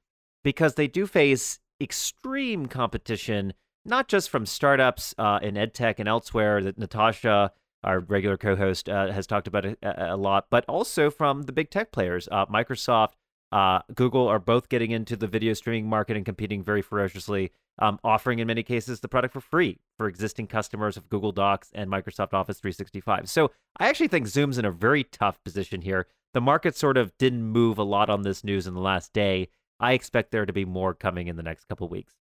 because 0.44 0.74
they 0.74 0.86
do 0.86 1.06
face 1.06 1.58
extreme 1.80 2.66
competition, 2.66 3.54
not 3.84 4.06
just 4.08 4.30
from 4.30 4.46
startups 4.46 5.14
uh, 5.18 5.40
in 5.42 5.54
edtech 5.54 5.96
and 5.98 6.08
elsewhere 6.08 6.62
that 6.62 6.78
Natasha 6.78 7.52
our 7.84 8.00
regular 8.00 8.36
co-host, 8.36 8.88
uh, 8.88 9.12
has 9.12 9.26
talked 9.26 9.46
about 9.46 9.64
a, 9.66 9.76
a, 9.82 10.16
lot, 10.16 10.46
but 10.50 10.64
also 10.66 11.10
from 11.10 11.42
the 11.42 11.52
big 11.52 11.70
tech 11.70 11.92
players. 11.92 12.28
Uh, 12.32 12.46
Microsoft, 12.46 13.10
uh, 13.52 13.80
Google 13.94 14.26
are 14.26 14.38
both 14.38 14.68
getting 14.68 14.90
into 14.90 15.16
the 15.16 15.26
video 15.26 15.52
streaming 15.54 15.88
market 15.88 16.16
and 16.16 16.24
competing 16.26 16.62
very 16.62 16.82
ferociously, 16.82 17.52
um, 17.78 17.98
offering 18.02 18.38
in 18.38 18.46
many 18.46 18.62
cases 18.62 19.00
the 19.00 19.08
product 19.08 19.32
for 19.32 19.40
free 19.40 19.78
for 19.96 20.06
existing 20.08 20.46
customers 20.46 20.96
of 20.96 21.08
Google 21.08 21.32
Docs 21.32 21.70
and 21.74 21.90
Microsoft 21.90 22.34
Office 22.34 22.58
365. 22.58 23.28
So 23.28 23.50
I 23.78 23.88
actually 23.88 24.08
think 24.08 24.26
Zoom's 24.26 24.58
in 24.58 24.64
a 24.64 24.70
very 24.70 25.04
tough 25.04 25.42
position 25.44 25.82
here. 25.82 26.06
The 26.32 26.40
market 26.40 26.76
sort 26.76 26.96
of 26.96 27.16
didn't 27.18 27.44
move 27.44 27.78
a 27.78 27.84
lot 27.84 28.10
on 28.10 28.22
this 28.22 28.42
news 28.42 28.66
in 28.66 28.74
the 28.74 28.80
last 28.80 29.12
day. 29.12 29.48
I 29.78 29.92
expect 29.92 30.30
there 30.30 30.46
to 30.46 30.52
be 30.52 30.64
more 30.64 30.94
coming 30.94 31.28
in 31.28 31.36
the 31.36 31.42
next 31.42 31.66
couple 31.68 31.88
weeks. 31.88 32.14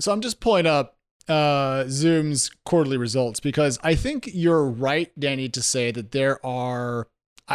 So 0.00 0.12
I'm 0.12 0.20
just 0.20 0.40
pulling 0.40 0.66
up 0.66 0.96
uh, 1.28 1.84
Zoom's 1.88 2.50
quarterly 2.64 2.96
results 2.96 3.40
because 3.40 3.78
I 3.82 3.94
think 3.94 4.28
you're 4.32 4.64
right, 4.64 5.10
Danny, 5.18 5.48
to 5.50 5.62
say 5.62 5.90
that 5.90 6.12
there 6.12 6.44
are, 6.44 7.08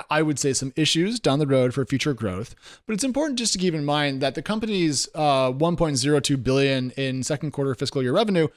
I 0.09 0.21
would 0.21 0.37
say, 0.37 0.53
some 0.53 0.71
issues 0.75 1.19
down 1.19 1.39
the 1.39 1.47
road 1.47 1.73
for 1.73 1.83
future 1.85 2.13
growth. 2.13 2.53
But 2.85 2.93
it's 2.93 3.03
important 3.03 3.39
just 3.39 3.53
to 3.53 3.59
keep 3.59 3.73
in 3.73 3.85
mind 3.85 4.21
that 4.21 4.35
the 4.35 4.41
company's 4.41 5.07
uh, 5.15 5.51
1.02 5.51 6.43
billion 6.43 6.91
in 6.91 7.23
second 7.23 7.51
quarter 7.51 7.73
fiscal 7.73 8.03
year 8.03 8.13
revenue 8.13 8.47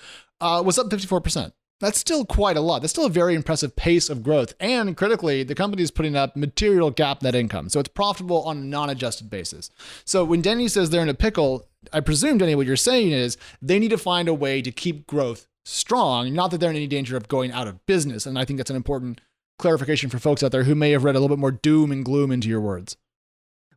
uh, 0.40 0.62
was 0.64 0.78
up 0.78 0.90
54 0.90 1.20
percent. 1.20 1.54
That's 1.80 1.98
still 1.98 2.24
quite 2.24 2.56
a 2.56 2.60
lot. 2.60 2.80
That's 2.80 2.92
still 2.92 3.06
a 3.06 3.10
very 3.10 3.34
impressive 3.34 3.74
pace 3.74 4.08
of 4.08 4.22
growth. 4.22 4.54
And 4.60 4.96
critically, 4.96 5.42
the 5.42 5.56
company 5.56 5.82
is 5.82 5.90
putting 5.90 6.14
up 6.14 6.36
material 6.36 6.92
GAAP 6.92 7.22
net 7.22 7.34
income. 7.34 7.68
So 7.68 7.80
it's 7.80 7.88
profitable 7.88 8.42
on 8.44 8.58
a 8.58 8.60
non 8.60 8.88
adjusted 8.88 9.28
basis. 9.28 9.68
So 10.04 10.24
when 10.24 10.42
Denny 10.42 10.68
says 10.68 10.90
they're 10.90 11.02
in 11.02 11.08
a 11.08 11.14
pickle, 11.14 11.66
I 11.92 11.98
presume, 11.98 12.38
Denny, 12.38 12.54
what 12.54 12.66
you're 12.66 12.76
saying 12.76 13.10
is 13.10 13.36
they 13.60 13.80
need 13.80 13.90
to 13.90 13.98
find 13.98 14.28
a 14.28 14.34
way 14.34 14.62
to 14.62 14.70
keep 14.70 15.08
growth 15.08 15.48
strong, 15.64 16.32
not 16.32 16.52
that 16.52 16.58
they're 16.58 16.70
in 16.70 16.76
any 16.76 16.86
danger 16.86 17.16
of 17.16 17.26
going 17.26 17.50
out 17.50 17.66
of 17.66 17.84
business. 17.86 18.26
And 18.26 18.38
I 18.38 18.44
think 18.44 18.58
that's 18.58 18.70
an 18.70 18.76
important 18.76 19.20
clarification 19.62 20.10
for 20.10 20.18
folks 20.18 20.42
out 20.42 20.50
there 20.50 20.64
who 20.64 20.74
may 20.74 20.90
have 20.90 21.04
read 21.04 21.14
a 21.14 21.20
little 21.20 21.34
bit 21.34 21.40
more 21.40 21.52
doom 21.52 21.92
and 21.92 22.04
gloom 22.04 22.32
into 22.32 22.48
your 22.48 22.60
words. 22.60 22.96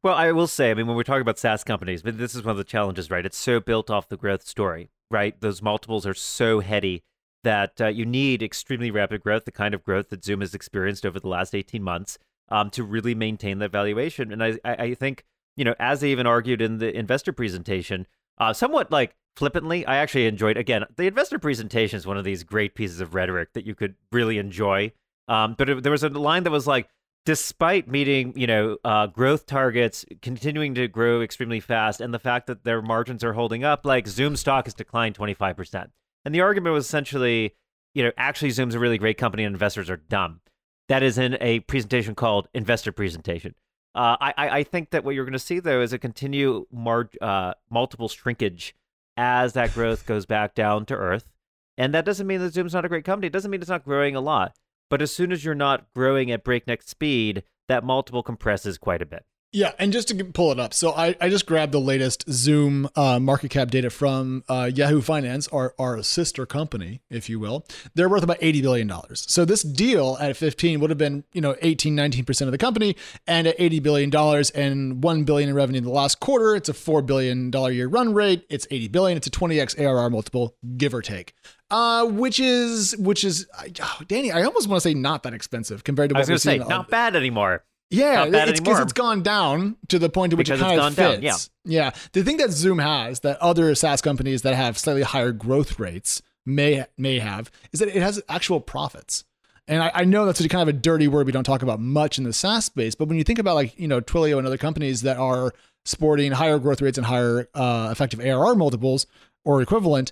Well, 0.01 0.15
I 0.15 0.31
will 0.31 0.47
say, 0.47 0.71
I 0.71 0.73
mean, 0.73 0.87
when 0.87 0.95
we're 0.95 1.03
talking 1.03 1.21
about 1.21 1.37
SaaS 1.37 1.63
companies, 1.63 2.01
but 2.01 2.17
this 2.17 2.33
is 2.33 2.43
one 2.43 2.51
of 2.51 2.57
the 2.57 2.63
challenges, 2.63 3.11
right? 3.11 3.25
It's 3.25 3.37
so 3.37 3.59
built 3.59 3.91
off 3.91 4.09
the 4.09 4.17
growth 4.17 4.47
story, 4.47 4.89
right? 5.11 5.39
Those 5.39 5.61
multiples 5.61 6.07
are 6.07 6.15
so 6.15 6.59
heady 6.59 7.03
that 7.43 7.79
uh, 7.79 7.87
you 7.87 8.03
need 8.03 8.41
extremely 8.41 8.89
rapid 8.89 9.21
growth, 9.21 9.45
the 9.45 9.51
kind 9.51 9.75
of 9.75 9.83
growth 9.83 10.09
that 10.09 10.25
Zoom 10.25 10.41
has 10.41 10.55
experienced 10.55 11.05
over 11.05 11.19
the 11.19 11.27
last 11.27 11.53
18 11.53 11.83
months, 11.83 12.17
um, 12.49 12.71
to 12.71 12.83
really 12.83 13.13
maintain 13.13 13.59
that 13.59 13.71
valuation. 13.71 14.31
And 14.31 14.43
I, 14.43 14.57
I 14.65 14.95
think, 14.95 15.23
you 15.55 15.63
know, 15.63 15.75
as 15.79 16.01
they 16.01 16.09
even 16.09 16.25
argued 16.25 16.61
in 16.63 16.79
the 16.79 16.95
investor 16.97 17.31
presentation, 17.31 18.07
uh, 18.39 18.53
somewhat 18.53 18.91
like 18.91 19.15
flippantly, 19.35 19.85
I 19.85 19.97
actually 19.97 20.25
enjoyed, 20.25 20.57
again, 20.57 20.85
the 20.95 21.05
investor 21.05 21.37
presentation 21.37 21.97
is 21.97 22.07
one 22.07 22.17
of 22.17 22.23
these 22.23 22.43
great 22.43 22.73
pieces 22.73 23.01
of 23.01 23.13
rhetoric 23.13 23.53
that 23.53 23.65
you 23.65 23.75
could 23.75 23.95
really 24.11 24.39
enjoy. 24.39 24.91
Um, 25.27 25.55
but 25.57 25.69
it, 25.69 25.83
there 25.83 25.91
was 25.91 26.03
a 26.03 26.09
line 26.09 26.43
that 26.43 26.51
was 26.51 26.67
like, 26.67 26.89
despite 27.25 27.87
meeting, 27.87 28.33
you 28.35 28.47
know, 28.47 28.77
uh, 28.83 29.07
growth 29.07 29.45
targets, 29.45 30.05
continuing 30.21 30.75
to 30.75 30.87
grow 30.87 31.21
extremely 31.21 31.59
fast, 31.59 31.99
and 31.99 32.13
the 32.13 32.19
fact 32.19 32.47
that 32.47 32.63
their 32.63 32.81
margins 32.81 33.23
are 33.23 33.33
holding 33.33 33.63
up, 33.63 33.85
like 33.85 34.07
Zoom 34.07 34.35
stock 34.35 34.65
has 34.65 34.73
declined 34.73 35.17
25%. 35.17 35.89
And 36.23 36.33
the 36.33 36.41
argument 36.41 36.73
was 36.73 36.85
essentially, 36.85 37.55
you 37.93 38.03
know, 38.03 38.11
actually 38.17 38.51
Zoom's 38.51 38.75
a 38.75 38.79
really 38.79 38.97
great 38.97 39.17
company 39.17 39.43
and 39.43 39.53
investors 39.53 39.89
are 39.89 39.97
dumb. 39.97 40.41
That 40.87 41.01
is 41.01 41.17
in 41.17 41.37
a 41.41 41.61
presentation 41.61 42.13
called 42.13 42.47
Investor 42.53 42.91
Presentation. 42.91 43.55
Uh, 43.95 44.17
I, 44.19 44.33
I 44.37 44.63
think 44.63 44.91
that 44.91 45.05
what 45.05 45.15
you're 45.15 45.23
going 45.23 45.33
to 45.33 45.39
see 45.39 45.59
though 45.59 45.81
is 45.81 45.93
a 45.93 45.97
continue 45.97 46.67
mar- 46.71 47.09
uh, 47.21 47.53
multiple 47.69 48.09
shrinkage 48.09 48.75
as 49.15 49.53
that 49.53 49.73
growth 49.73 50.05
goes 50.05 50.25
back 50.25 50.53
down 50.53 50.85
to 50.87 50.95
earth. 50.95 51.31
And 51.77 51.93
that 51.93 52.05
doesn't 52.05 52.27
mean 52.27 52.41
that 52.41 52.53
Zoom's 52.53 52.73
not 52.73 52.85
a 52.85 52.89
great 52.89 53.05
company. 53.05 53.27
It 53.27 53.33
doesn't 53.33 53.49
mean 53.49 53.61
it's 53.61 53.69
not 53.69 53.85
growing 53.85 54.15
a 54.15 54.21
lot. 54.21 54.55
But 54.89 55.01
as 55.01 55.11
soon 55.11 55.31
as 55.31 55.43
you're 55.43 55.55
not 55.55 55.87
growing 55.93 56.31
at 56.31 56.43
breakneck 56.43 56.83
speed, 56.83 57.43
that 57.67 57.83
multiple 57.83 58.23
compresses 58.23 58.77
quite 58.77 59.01
a 59.01 59.05
bit. 59.05 59.25
Yeah, 59.55 59.71
and 59.79 59.93
just 59.93 60.09
to 60.09 60.21
pull 60.25 60.51
it 60.51 60.59
up, 60.59 60.73
so 60.73 60.91
I, 60.91 61.15
I 61.21 61.29
just 61.29 61.45
grabbed 61.45 61.71
the 61.71 61.79
latest 61.79 62.25
Zoom 62.29 62.89
uh, 62.93 63.21
market 63.21 63.51
cap 63.51 63.71
data 63.71 63.89
from 63.89 64.43
uh, 64.49 64.69
Yahoo 64.75 64.99
Finance, 64.99 65.47
our, 65.47 65.73
our 65.79 66.03
sister 66.03 66.45
company, 66.45 66.99
if 67.09 67.29
you 67.29 67.39
will. 67.39 67.65
They're 67.93 68.09
worth 68.09 68.23
about 68.23 68.41
$80 68.41 68.61
billion. 68.61 68.91
So 69.13 69.45
this 69.45 69.63
deal 69.63 70.17
at 70.19 70.35
15 70.35 70.81
would 70.81 70.89
have 70.89 70.97
been, 70.97 71.23
you 71.31 71.39
know, 71.39 71.55
18, 71.61 71.95
19% 71.95 72.41
of 72.41 72.51
the 72.51 72.57
company, 72.57 72.97
and 73.27 73.47
at 73.47 73.57
$80 73.57 73.81
billion 73.81 74.13
and 74.13 75.01
$1 75.01 75.25
billion 75.25 75.47
in 75.47 75.55
revenue 75.55 75.77
in 75.77 75.85
the 75.85 75.89
last 75.89 76.19
quarter, 76.19 76.53
it's 76.57 76.67
a 76.67 76.73
$4 76.73 77.05
billion 77.05 77.49
year 77.73 77.87
run 77.87 78.13
rate. 78.13 78.45
It's 78.49 78.67
80 78.69 78.89
billion. 78.89 79.15
It's 79.15 79.27
a 79.27 79.31
20x 79.31 79.79
ARR 79.79 80.09
multiple, 80.09 80.57
give 80.75 80.93
or 80.93 81.01
take. 81.01 81.33
Uh, 81.71 82.05
which 82.05 82.39
is, 82.39 82.95
which 82.97 83.23
is, 83.23 83.47
oh, 83.81 84.01
Danny, 84.07 84.31
I 84.31 84.43
almost 84.43 84.69
want 84.69 84.81
to 84.81 84.89
say 84.89 84.93
not 84.93 85.23
that 85.23 85.33
expensive 85.33 85.83
compared 85.83 86.09
to 86.09 86.13
what 86.13 86.19
I 86.19 86.21
was 86.21 86.43
going 86.43 86.59
to 86.59 86.63
say, 86.63 86.69
not 86.69 86.89
bad 86.89 87.15
anymore. 87.15 87.63
Yeah, 87.91 88.25
it's 88.25 88.59
because 88.59 88.79
it's 88.79 88.93
gone 88.93 89.21
down 89.21 89.77
to 89.89 89.99
the 89.99 90.09
point 90.09 90.31
to 90.31 90.37
which 90.37 90.47
because 90.47 90.59
it 90.59 90.63
kind 90.63 90.79
of 90.79 90.95
fits. 90.95 91.13
Down, 91.13 91.23
yeah. 91.23 91.35
yeah, 91.63 91.91
the 92.13 92.23
thing 92.23 92.37
that 92.37 92.51
Zoom 92.51 92.79
has 92.79 93.19
that 93.21 93.37
other 93.37 93.73
SaaS 93.75 94.01
companies 94.01 94.41
that 94.41 94.55
have 94.55 94.77
slightly 94.77 95.03
higher 95.03 95.31
growth 95.31 95.79
rates 95.79 96.21
may 96.45 96.85
may 96.97 97.19
have 97.19 97.51
is 97.71 97.79
that 97.79 97.89
it 97.89 98.01
has 98.01 98.21
actual 98.27 98.59
profits. 98.59 99.23
And 99.67 99.81
I, 99.81 99.91
I 99.93 100.03
know 100.03 100.25
that's 100.25 100.45
kind 100.47 100.61
of 100.61 100.67
a 100.67 100.77
dirty 100.77 101.07
word 101.07 101.25
we 101.25 101.31
don't 101.31 101.43
talk 101.43 101.63
about 101.63 101.79
much 101.79 102.17
in 102.17 102.23
the 102.23 102.33
SaaS 102.33 102.65
space, 102.65 102.93
but 102.95 103.07
when 103.07 103.17
you 103.17 103.23
think 103.23 103.39
about 103.39 103.55
like 103.55 103.79
you 103.79 103.87
know 103.87 104.01
Twilio 104.01 104.37
and 104.37 104.47
other 104.47 104.57
companies 104.57 105.03
that 105.03 105.17
are 105.17 105.53
sporting 105.85 106.31
higher 106.31 106.57
growth 106.59 106.81
rates 106.81 106.97
and 106.97 107.05
higher 107.05 107.47
uh, 107.53 107.89
effective 107.91 108.19
ARR 108.19 108.55
multiples 108.55 109.05
or 109.43 109.61
equivalent, 109.61 110.11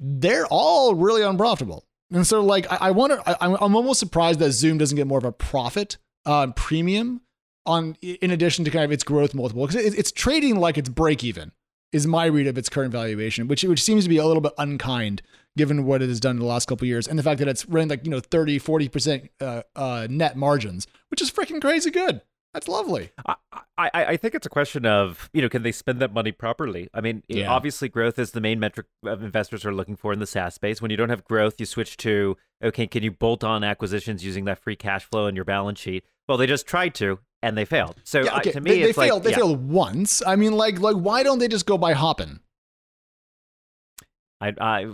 they're 0.00 0.46
all 0.46 0.94
really 0.94 1.22
unprofitable. 1.22 1.84
And 2.12 2.26
so 2.26 2.42
like 2.42 2.70
I, 2.70 2.76
I 2.80 2.90
wonder, 2.92 3.20
I, 3.26 3.36
I'm 3.40 3.76
almost 3.76 4.00
surprised 4.00 4.38
that 4.40 4.52
Zoom 4.52 4.78
doesn't 4.78 4.96
get 4.96 5.06
more 5.06 5.18
of 5.18 5.24
a 5.24 5.32
profit 5.32 5.98
uh, 6.24 6.48
premium 6.52 7.22
on 7.66 7.96
in 8.02 8.30
addition 8.30 8.64
to 8.64 8.70
kind 8.70 8.84
of 8.84 8.92
its 8.92 9.04
growth 9.04 9.34
multiple 9.34 9.66
because 9.66 9.82
it's 9.84 10.12
trading 10.12 10.56
like 10.56 10.78
it's 10.78 10.88
break 10.88 11.24
even 11.24 11.52
is 11.92 12.06
my 12.06 12.26
read 12.26 12.46
of 12.46 12.56
its 12.56 12.68
current 12.68 12.92
valuation 12.92 13.48
which 13.48 13.64
which 13.64 13.82
seems 13.82 14.04
to 14.04 14.08
be 14.08 14.18
a 14.18 14.26
little 14.26 14.40
bit 14.40 14.52
unkind 14.58 15.20
given 15.56 15.84
what 15.84 16.02
it 16.02 16.08
has 16.08 16.20
done 16.20 16.36
in 16.36 16.40
the 16.40 16.46
last 16.46 16.66
couple 16.66 16.86
years 16.86 17.08
and 17.08 17.18
the 17.18 17.22
fact 17.22 17.38
that 17.38 17.48
it's 17.48 17.66
running 17.68 17.88
like 17.88 18.04
you 18.04 18.10
know 18.10 18.20
30 18.20 18.60
40% 18.60 19.28
uh, 19.40 19.62
uh, 19.74 20.06
net 20.08 20.36
margins 20.36 20.86
which 21.08 21.20
is 21.20 21.30
freaking 21.30 21.60
crazy 21.60 21.90
good 21.90 22.20
that's 22.56 22.68
lovely. 22.68 23.10
I, 23.26 23.34
I, 23.76 23.90
I, 23.92 24.16
think 24.16 24.34
it's 24.34 24.46
a 24.46 24.50
question 24.50 24.86
of, 24.86 25.28
you 25.34 25.42
know, 25.42 25.48
can 25.50 25.62
they 25.62 25.72
spend 25.72 26.00
that 26.00 26.14
money 26.14 26.32
properly? 26.32 26.88
I 26.94 27.02
mean, 27.02 27.22
yeah. 27.28 27.50
obviously, 27.50 27.90
growth 27.90 28.18
is 28.18 28.30
the 28.30 28.40
main 28.40 28.58
metric 28.58 28.86
of 29.04 29.22
investors 29.22 29.66
are 29.66 29.74
looking 29.74 29.94
for 29.94 30.10
in 30.10 30.20
the 30.20 30.26
SaaS 30.26 30.54
space. 30.54 30.80
When 30.80 30.90
you 30.90 30.96
don't 30.96 31.10
have 31.10 31.22
growth, 31.22 31.60
you 31.60 31.66
switch 31.66 31.98
to, 31.98 32.38
okay, 32.64 32.86
can 32.86 33.02
you 33.02 33.10
bolt 33.10 33.44
on 33.44 33.62
acquisitions 33.62 34.24
using 34.24 34.46
that 34.46 34.58
free 34.58 34.74
cash 34.74 35.04
flow 35.04 35.26
in 35.26 35.36
your 35.36 35.44
balance 35.44 35.78
sheet? 35.78 36.04
Well, 36.26 36.38
they 36.38 36.46
just 36.46 36.66
tried 36.66 36.94
to 36.94 37.18
and 37.42 37.58
they 37.58 37.66
failed. 37.66 37.96
So 38.04 38.22
yeah, 38.22 38.38
okay. 38.38 38.50
uh, 38.50 38.54
to 38.54 38.60
me, 38.62 38.70
they, 38.70 38.82
they 38.84 38.92
failed. 38.94 39.16
Like, 39.16 39.24
they 39.24 39.30
yeah. 39.32 39.36
failed 39.36 39.68
once. 39.68 40.22
I 40.26 40.36
mean, 40.36 40.52
like, 40.52 40.80
like 40.80 40.96
why 40.96 41.24
don't 41.24 41.38
they 41.38 41.48
just 41.48 41.66
go 41.66 41.76
buy 41.76 41.92
Hopin? 41.92 42.40
I, 44.40 44.54
I, 44.58 44.90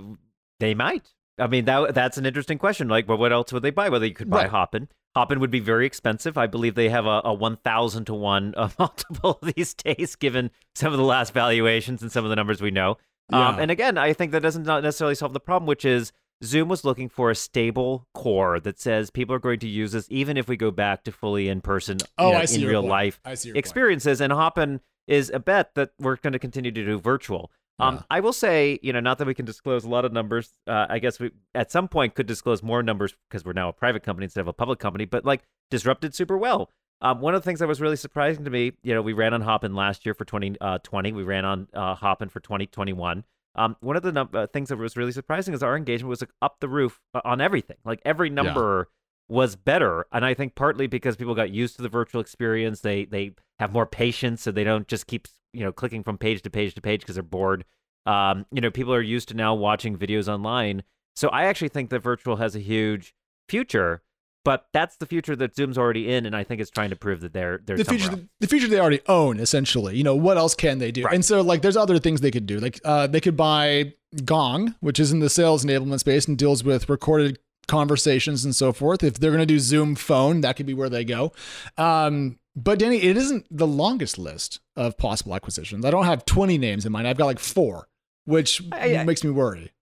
they 0.59 0.75
might. 0.75 1.07
I 1.38 1.46
mean, 1.46 1.66
that 1.66 1.94
that's 1.94 2.18
an 2.18 2.27
interesting 2.27 2.59
question. 2.59 2.88
Like, 2.88 3.09
well, 3.09 3.18
what 3.18 3.33
else 3.33 3.53
would 3.53 3.62
they 3.62 3.70
buy? 3.70 3.88
Well, 3.88 4.01
they 4.01 4.11
could 4.11 4.29
buy 4.29 4.42
right. 4.42 4.51
Hopin. 4.51 4.88
Hopin 5.14 5.40
would 5.40 5.51
be 5.51 5.61
very 5.61 5.87
expensive. 5.87 6.38
I 6.38 6.46
believe 6.46 6.75
they 6.75 6.88
have 6.88 7.07
a, 7.07 7.20
a 7.25 7.35
1,000 7.35 8.07
to 8.07 8.14
1 8.14 8.55
multiple 8.79 9.38
these 9.42 9.75
days, 9.75 10.16
given 10.16 10.51
some 10.75 10.92
of 10.92 10.98
the 10.98 11.05
last 11.05 11.35
valuations 11.35 12.03
and 12.03 12.11
some 12.11 12.25
of 12.25 12.31
the 12.31 12.37
numbers 12.37 12.62
we 12.62 12.70
know. 12.70 12.96
Um, 13.33 13.40
yeah. 13.40 13.48
Um, 13.48 13.59
and 13.61 13.70
again, 13.70 13.98
I 13.98 14.12
think 14.12 14.33
that 14.33 14.40
doesn't 14.40 14.64
not 14.64 14.83
necessarily 14.83 15.14
solve 15.14 15.33
the 15.33 15.40
problem, 15.40 15.66
which 15.66 15.85
is 15.85 16.12
Zoom 16.42 16.68
was 16.68 16.85
looking 16.85 17.09
for 17.09 17.31
a 17.31 17.35
stable 17.35 18.07
core 18.14 18.59
that 18.61 18.81
says 18.81 19.11
people 19.11 19.35
are 19.35 19.38
going 19.38 19.61
to 19.61 19.68
use 19.68 19.92
this 19.92 20.07
even 20.11 20.37
if 20.37 20.48
we 20.48 20.57
go 20.57 20.70
back 20.70 21.05
to 21.05 21.12
fully 21.12 21.48
in 21.48 21.61
person, 21.61 21.98
oh, 22.18 22.33
know, 22.33 22.40
in 22.40 22.66
real 22.66 22.83
life 22.83 23.20
experiences. 23.25 24.18
Point. 24.18 24.33
And 24.33 24.40
Hopin 24.40 24.81
is 25.07 25.31
a 25.33 25.38
bet 25.38 25.75
that 25.75 25.90
we're 25.98 26.16
going 26.16 26.33
to 26.33 26.38
continue 26.38 26.72
to 26.72 26.85
do 26.85 26.98
virtual. 26.98 27.51
Um, 27.78 27.96
yeah. 27.96 28.02
I 28.11 28.20
will 28.20 28.32
say, 28.32 28.78
you 28.82 28.92
know, 28.92 29.00
not 29.00 29.18
that 29.18 29.26
we 29.26 29.35
can 29.35 29.44
disclose 29.44 29.85
a 29.85 29.88
lot 29.88 30.04
of 30.04 30.12
numbers. 30.12 30.54
Uh, 30.66 30.87
I 30.88 30.98
guess 30.98 31.18
we 31.18 31.30
at 31.54 31.72
some 31.72 31.88
point 31.88 32.14
could 32.14 32.26
disclose 32.26 32.62
more 32.62 32.82
numbers 32.82 33.14
because 33.28 33.44
we're 33.44 33.54
now 33.54 33.68
a 33.68 33.72
private 33.72 34.02
company 34.02 34.24
instead 34.24 34.40
of 34.42 34.48
a 34.48 34.52
public 34.52 34.78
company. 34.78 35.04
But 35.04 35.24
like 35.24 35.42
disrupted 35.70 36.14
super 36.14 36.37
well. 36.37 36.70
Um, 37.00 37.20
one 37.20 37.35
of 37.35 37.42
the 37.42 37.44
things 37.44 37.58
that 37.58 37.66
was 37.66 37.80
really 37.80 37.96
surprising 37.96 38.44
to 38.44 38.50
me, 38.50 38.72
you 38.85 38.94
know, 38.94 39.02
we 39.02 39.12
ran 39.12 39.35
on 39.35 39.40
Hopin 39.40 39.74
last 39.74 40.06
year 40.06 40.14
for 40.14 40.24
2020. 40.24 40.58
Uh, 40.61 41.16
we 41.16 41.24
ran 41.24 41.44
on 41.44 41.66
uh, 41.74 41.96
Hopin 41.96 42.28
for 42.28 42.38
2021. 42.38 43.24
Um, 43.54 43.76
one 43.80 43.96
of 43.96 44.02
the 44.02 44.12
num- 44.12 44.30
uh, 44.32 44.46
things 44.46 44.68
that 44.68 44.78
was 44.78 44.96
really 44.96 45.12
surprising 45.12 45.52
is 45.52 45.62
our 45.62 45.76
engagement 45.76 46.08
was 46.08 46.22
like, 46.22 46.30
up 46.40 46.61
the 46.61 46.68
roof 46.68 47.00
uh, 47.12 47.20
on 47.24 47.40
everything. 47.40 47.76
Like 47.85 48.00
every 48.04 48.30
number 48.30 48.88
yeah. 48.88 48.92
Was 49.32 49.56
better, 49.56 50.04
and 50.12 50.26
I 50.26 50.34
think 50.34 50.54
partly 50.54 50.86
because 50.86 51.16
people 51.16 51.34
got 51.34 51.50
used 51.50 51.76
to 51.76 51.82
the 51.82 51.88
virtual 51.88 52.20
experience, 52.20 52.80
they 52.80 53.06
they 53.06 53.34
have 53.58 53.72
more 53.72 53.86
patience, 53.86 54.42
so 54.42 54.52
they 54.52 54.62
don't 54.62 54.86
just 54.86 55.06
keep 55.06 55.26
you 55.54 55.64
know 55.64 55.72
clicking 55.72 56.02
from 56.02 56.18
page 56.18 56.42
to 56.42 56.50
page 56.50 56.74
to 56.74 56.82
page 56.82 57.00
because 57.00 57.14
they're 57.14 57.22
bored. 57.22 57.64
Um, 58.04 58.44
you 58.52 58.60
know, 58.60 58.70
people 58.70 58.92
are 58.92 59.00
used 59.00 59.28
to 59.28 59.34
now 59.34 59.54
watching 59.54 59.96
videos 59.96 60.28
online, 60.28 60.82
so 61.16 61.28
I 61.30 61.44
actually 61.44 61.70
think 61.70 61.88
that 61.90 62.00
virtual 62.00 62.36
has 62.36 62.54
a 62.54 62.60
huge 62.60 63.14
future. 63.48 64.02
But 64.44 64.66
that's 64.72 64.96
the 64.96 65.06
future 65.06 65.36
that 65.36 65.54
Zoom's 65.54 65.78
already 65.78 66.12
in, 66.12 66.26
and 66.26 66.34
I 66.34 66.42
think 66.42 66.60
it's 66.60 66.70
trying 66.70 66.90
to 66.90 66.96
prove 66.96 67.20
that 67.20 67.32
they're 67.32 67.60
they're 67.64 67.76
the 67.76 67.84
future. 67.84 68.10
The, 68.10 68.28
the, 68.40 68.48
future 68.48 68.66
they 68.66 68.80
already 68.80 69.00
own, 69.06 69.38
essentially. 69.38 69.96
You 69.96 70.02
know, 70.02 70.16
what 70.16 70.36
else 70.36 70.56
can 70.56 70.78
they 70.78 70.90
do? 70.90 71.04
Right. 71.04 71.14
And 71.14 71.24
so, 71.24 71.42
like, 71.42 71.62
there's 71.62 71.76
other 71.76 72.00
things 72.00 72.20
they 72.20 72.32
could 72.32 72.46
do. 72.46 72.58
Like, 72.58 72.80
uh, 72.84 73.06
they 73.06 73.20
could 73.20 73.36
buy 73.36 73.94
Gong, 74.24 74.74
which 74.80 74.98
is 74.98 75.12
in 75.12 75.20
the 75.20 75.30
sales 75.30 75.64
enablement 75.64 76.00
space 76.00 76.26
and 76.26 76.36
deals 76.36 76.64
with 76.64 76.88
recorded 76.88 77.38
conversations 77.72 78.44
and 78.44 78.54
so 78.54 78.70
forth. 78.70 79.02
If 79.02 79.14
they're 79.14 79.30
going 79.30 79.40
to 79.40 79.46
do 79.46 79.58
Zoom 79.58 79.94
phone, 79.94 80.42
that 80.42 80.56
could 80.56 80.66
be 80.66 80.74
where 80.74 80.90
they 80.90 81.04
go. 81.04 81.32
Um, 81.78 82.38
but 82.54 82.78
Danny, 82.78 83.02
it 83.02 83.16
isn't 83.16 83.46
the 83.50 83.66
longest 83.66 84.18
list 84.18 84.61
of 84.76 84.98
possible 84.98 85.35
acquisitions. 85.35 85.82
I 85.87 85.90
don't 85.90 86.04
have 86.04 86.26
20 86.26 86.58
names 86.58 86.85
in 86.85 86.92
mind. 86.92 87.08
I've 87.08 87.16
got 87.16 87.24
like 87.24 87.38
four, 87.38 87.88
which 88.26 88.61
I, 88.72 88.98
I, 88.98 89.04
makes 89.04 89.24
me 89.24 89.30
worry. 89.30 89.72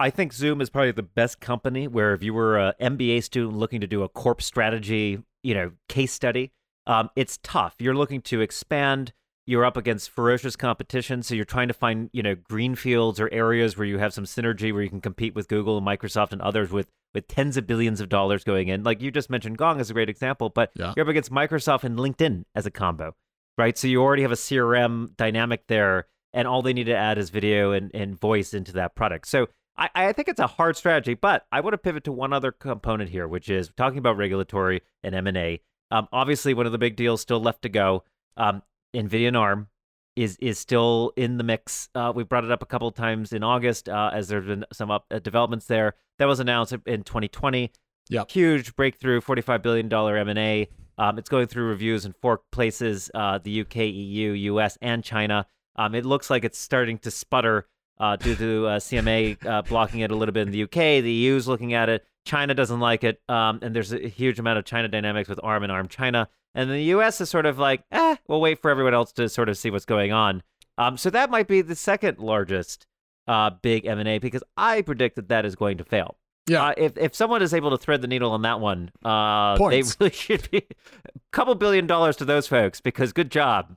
I 0.00 0.08
think 0.08 0.32
Zoom 0.32 0.62
is 0.62 0.70
probably 0.70 0.92
the 0.92 1.02
best 1.02 1.38
company 1.40 1.86
where 1.86 2.14
if 2.14 2.22
you 2.22 2.32
were 2.32 2.58
an 2.58 2.72
MBA 2.80 3.22
student 3.22 3.54
looking 3.54 3.82
to 3.82 3.86
do 3.86 4.02
a 4.02 4.08
corp 4.08 4.40
strategy, 4.40 5.22
you 5.42 5.52
know, 5.52 5.72
case 5.90 6.14
study, 6.14 6.52
um, 6.86 7.10
it's 7.16 7.38
tough. 7.42 7.74
You're 7.78 7.94
looking 7.94 8.22
to 8.22 8.40
expand. 8.40 9.12
You're 9.46 9.64
up 9.64 9.76
against 9.76 10.10
ferocious 10.10 10.56
competition, 10.56 11.22
so 11.22 11.34
you're 11.34 11.44
trying 11.44 11.68
to 11.68 11.74
find, 11.74 12.10
you 12.12 12.22
know, 12.22 12.34
greenfields 12.34 13.20
or 13.20 13.32
areas 13.32 13.76
where 13.76 13.86
you 13.86 13.98
have 13.98 14.12
some 14.12 14.24
synergy 14.24 14.72
where 14.72 14.82
you 14.82 14.90
can 14.90 15.00
compete 15.00 15.36
with 15.36 15.46
Google 15.46 15.78
and 15.78 15.86
Microsoft 15.86 16.32
and 16.32 16.42
others 16.42 16.70
with 16.70 16.88
with 17.14 17.28
tens 17.28 17.56
of 17.56 17.66
billions 17.66 18.00
of 18.00 18.08
dollars 18.08 18.44
going 18.44 18.68
in. 18.68 18.82
Like 18.82 19.00
you 19.00 19.10
just 19.10 19.30
mentioned, 19.30 19.56
Gong 19.56 19.80
is 19.80 19.88
a 19.88 19.94
great 19.94 20.10
example, 20.10 20.50
but 20.50 20.70
yeah. 20.74 20.92
you're 20.96 21.06
up 21.06 21.08
against 21.08 21.30
Microsoft 21.30 21.84
and 21.84 21.98
LinkedIn 21.98 22.44
as 22.54 22.66
a 22.66 22.70
combo, 22.70 23.14
right? 23.56 23.78
So 23.78 23.88
you 23.88 24.02
already 24.02 24.22
have 24.22 24.32
a 24.32 24.36
CRM 24.36 25.16
dynamic 25.16 25.66
there, 25.68 26.08
and 26.34 26.46
all 26.46 26.60
they 26.60 26.74
need 26.74 26.84
to 26.84 26.96
add 26.96 27.16
is 27.16 27.30
video 27.30 27.72
and, 27.72 27.90
and 27.94 28.20
voice 28.20 28.52
into 28.52 28.72
that 28.72 28.94
product. 28.94 29.28
So 29.28 29.48
I, 29.78 29.88
I 29.94 30.12
think 30.12 30.28
it's 30.28 30.40
a 30.40 30.46
hard 30.46 30.76
strategy, 30.76 31.14
but 31.14 31.46
I 31.52 31.60
want 31.60 31.74
to 31.74 31.78
pivot 31.78 32.04
to 32.04 32.12
one 32.12 32.32
other 32.32 32.52
component 32.52 33.10
here, 33.10 33.28
which 33.28 33.48
is 33.48 33.70
talking 33.76 33.98
about 33.98 34.16
regulatory 34.16 34.82
and 35.02 35.14
M&A. 35.14 35.60
Um, 35.90 36.08
obviously, 36.12 36.52
one 36.54 36.66
of 36.66 36.72
the 36.72 36.78
big 36.78 36.96
deals 36.96 37.20
still 37.20 37.40
left 37.40 37.62
to 37.62 37.68
go. 37.68 38.04
Um, 38.36 38.62
NVIDIA 38.96 39.28
and 39.28 39.36
ARM 39.36 39.68
is 40.16 40.38
is 40.40 40.58
still 40.58 41.12
in 41.16 41.36
the 41.36 41.44
mix. 41.44 41.88
Uh, 41.94 42.12
we 42.14 42.24
brought 42.24 42.44
it 42.44 42.50
up 42.50 42.62
a 42.62 42.66
couple 42.66 42.88
of 42.88 42.94
times 42.94 43.32
in 43.32 43.44
August 43.44 43.88
uh, 43.88 44.10
as 44.12 44.28
there's 44.28 44.46
been 44.46 44.64
some 44.72 44.90
up, 44.90 45.04
uh, 45.10 45.18
developments 45.18 45.66
there. 45.66 45.94
That 46.18 46.24
was 46.24 46.40
announced 46.40 46.72
in 46.86 47.02
2020. 47.02 47.70
Yeah, 48.08 48.24
huge 48.28 48.74
breakthrough, 48.76 49.20
45 49.20 49.62
billion 49.62 49.88
dollar 49.88 50.16
M&A. 50.16 50.68
Um, 50.98 51.18
it's 51.18 51.28
going 51.28 51.46
through 51.46 51.68
reviews 51.68 52.06
in 52.06 52.14
four 52.14 52.40
places: 52.50 53.10
uh, 53.14 53.38
the 53.42 53.60
UK, 53.60 53.76
EU, 53.76 54.32
US, 54.32 54.78
and 54.80 55.04
China. 55.04 55.46
Um, 55.76 55.94
it 55.94 56.06
looks 56.06 56.30
like 56.30 56.44
it's 56.44 56.58
starting 56.58 56.98
to 57.00 57.10
sputter 57.10 57.66
uh, 57.98 58.16
due 58.16 58.34
to 58.36 58.66
uh, 58.66 58.78
CMA 58.78 59.68
blocking 59.68 60.00
it 60.00 60.10
a 60.10 60.16
little 60.16 60.32
bit 60.32 60.46
in 60.46 60.50
the 60.50 60.62
UK. 60.62 61.02
The 61.02 61.12
EU 61.12 61.36
is 61.36 61.46
looking 61.46 61.74
at 61.74 61.90
it. 61.90 62.06
China 62.24 62.54
doesn't 62.54 62.80
like 62.80 63.04
it, 63.04 63.20
um, 63.28 63.58
and 63.60 63.76
there's 63.76 63.92
a 63.92 64.08
huge 64.08 64.38
amount 64.38 64.58
of 64.58 64.64
China 64.64 64.88
dynamics 64.88 65.28
with 65.28 65.38
ARM 65.42 65.62
and 65.62 65.70
ARM 65.70 65.88
China. 65.88 66.28
And 66.56 66.70
the 66.70 66.82
U.S. 66.84 67.20
is 67.20 67.28
sort 67.28 67.44
of 67.44 67.58
like, 67.58 67.84
eh, 67.92 68.16
we'll 68.26 68.40
wait 68.40 68.62
for 68.62 68.70
everyone 68.70 68.94
else 68.94 69.12
to 69.12 69.28
sort 69.28 69.50
of 69.50 69.58
see 69.58 69.70
what's 69.70 69.84
going 69.84 70.10
on. 70.10 70.42
Um, 70.78 70.96
so 70.96 71.10
that 71.10 71.30
might 71.30 71.48
be 71.48 71.60
the 71.60 71.76
second 71.76 72.18
largest 72.18 72.86
uh, 73.28 73.50
big 73.62 73.86
M&A 73.86 74.18
because 74.18 74.42
I 74.56 74.80
predict 74.80 75.16
that 75.16 75.28
that 75.28 75.44
is 75.44 75.54
going 75.54 75.76
to 75.78 75.84
fail. 75.84 76.16
Yeah. 76.46 76.68
Uh, 76.68 76.74
if 76.76 76.96
if 76.96 77.14
someone 77.14 77.42
is 77.42 77.52
able 77.52 77.70
to 77.70 77.76
thread 77.76 78.00
the 78.00 78.08
needle 78.08 78.30
on 78.30 78.42
that 78.42 78.60
one, 78.60 78.90
uh, 79.04 79.58
they 79.68 79.82
really 80.00 80.12
should 80.12 80.48
be 80.50 80.58
a 80.58 81.18
couple 81.32 81.54
billion 81.56 81.86
dollars 81.86 82.16
to 82.16 82.24
those 82.24 82.46
folks 82.46 82.80
because 82.80 83.12
good 83.12 83.30
job. 83.30 83.76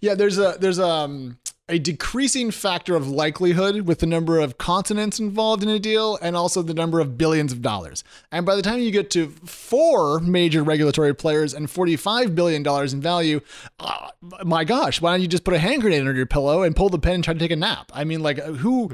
Yeah, 0.00 0.14
there's 0.14 0.38
a 0.38 0.56
there's 0.58 0.78
um 0.78 1.38
a 1.68 1.78
decreasing 1.78 2.50
factor 2.50 2.96
of 2.96 3.08
likelihood 3.08 3.82
with 3.82 3.98
the 3.98 4.06
number 4.06 4.38
of 4.38 4.56
continents 4.56 5.20
involved 5.20 5.62
in 5.62 5.68
a 5.68 5.78
deal 5.78 6.18
and 6.22 6.34
also 6.34 6.62
the 6.62 6.72
number 6.72 6.98
of 6.98 7.18
billions 7.18 7.52
of 7.52 7.60
dollars. 7.60 8.02
And 8.32 8.46
by 8.46 8.56
the 8.56 8.62
time 8.62 8.80
you 8.80 8.90
get 8.90 9.10
to 9.10 9.28
four 9.44 10.18
major 10.20 10.64
regulatory 10.64 11.14
players 11.14 11.52
and 11.52 11.66
$45 11.66 12.34
billion 12.34 12.66
in 12.66 13.00
value, 13.02 13.40
uh, 13.78 14.08
my 14.44 14.64
gosh, 14.64 15.02
why 15.02 15.12
don't 15.12 15.20
you 15.20 15.28
just 15.28 15.44
put 15.44 15.52
a 15.54 15.58
hand 15.58 15.82
grenade 15.82 16.00
under 16.00 16.14
your 16.14 16.26
pillow 16.26 16.62
and 16.62 16.74
pull 16.74 16.88
the 16.88 16.98
pen 16.98 17.16
and 17.16 17.24
try 17.24 17.34
to 17.34 17.40
take 17.40 17.50
a 17.50 17.56
nap? 17.56 17.92
I 17.92 18.04
mean, 18.04 18.22
like, 18.22 18.38
who? 18.38 18.92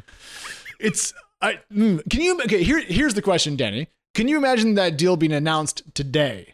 It's. 0.81 1.14
I, 1.40 1.61
mm, 1.73 2.03
can 2.11 2.20
you. 2.23 2.40
Okay, 2.42 2.64
here, 2.64 2.81
here's 2.81 3.14
the 3.14 3.23
question, 3.23 3.55
Danny. 3.55 3.88
Can 4.14 4.29
you 4.29 4.37
imagine 4.37 4.75
that 4.75 4.97
deal 4.97 5.16
being 5.16 5.33
announced 5.33 5.94
today? 5.94 6.54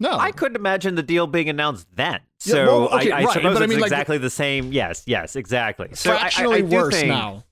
No. 0.00 0.12
I 0.12 0.32
couldn't 0.32 0.56
imagine 0.56 0.96
the 0.96 1.02
deal 1.02 1.26
being 1.26 1.48
announced 1.48 1.86
then. 1.94 2.20
So 2.40 2.56
yeah, 2.56 2.66
well, 2.66 2.94
okay, 2.94 3.10
I, 3.10 3.20
I 3.20 3.24
right. 3.24 3.32
suppose 3.32 3.54
but 3.54 3.62
it's 3.62 3.72
I 3.72 3.74
mean, 3.74 3.84
exactly 3.84 4.16
like, 4.16 4.22
the 4.22 4.30
same. 4.30 4.72
Yes, 4.72 5.04
yes, 5.06 5.36
exactly. 5.36 5.90
So 5.94 6.10
fractionally 6.10 6.62
I, 6.62 6.66
I, 6.66 6.68
worse 6.68 6.94
think, 6.94 7.08
now. 7.08 7.44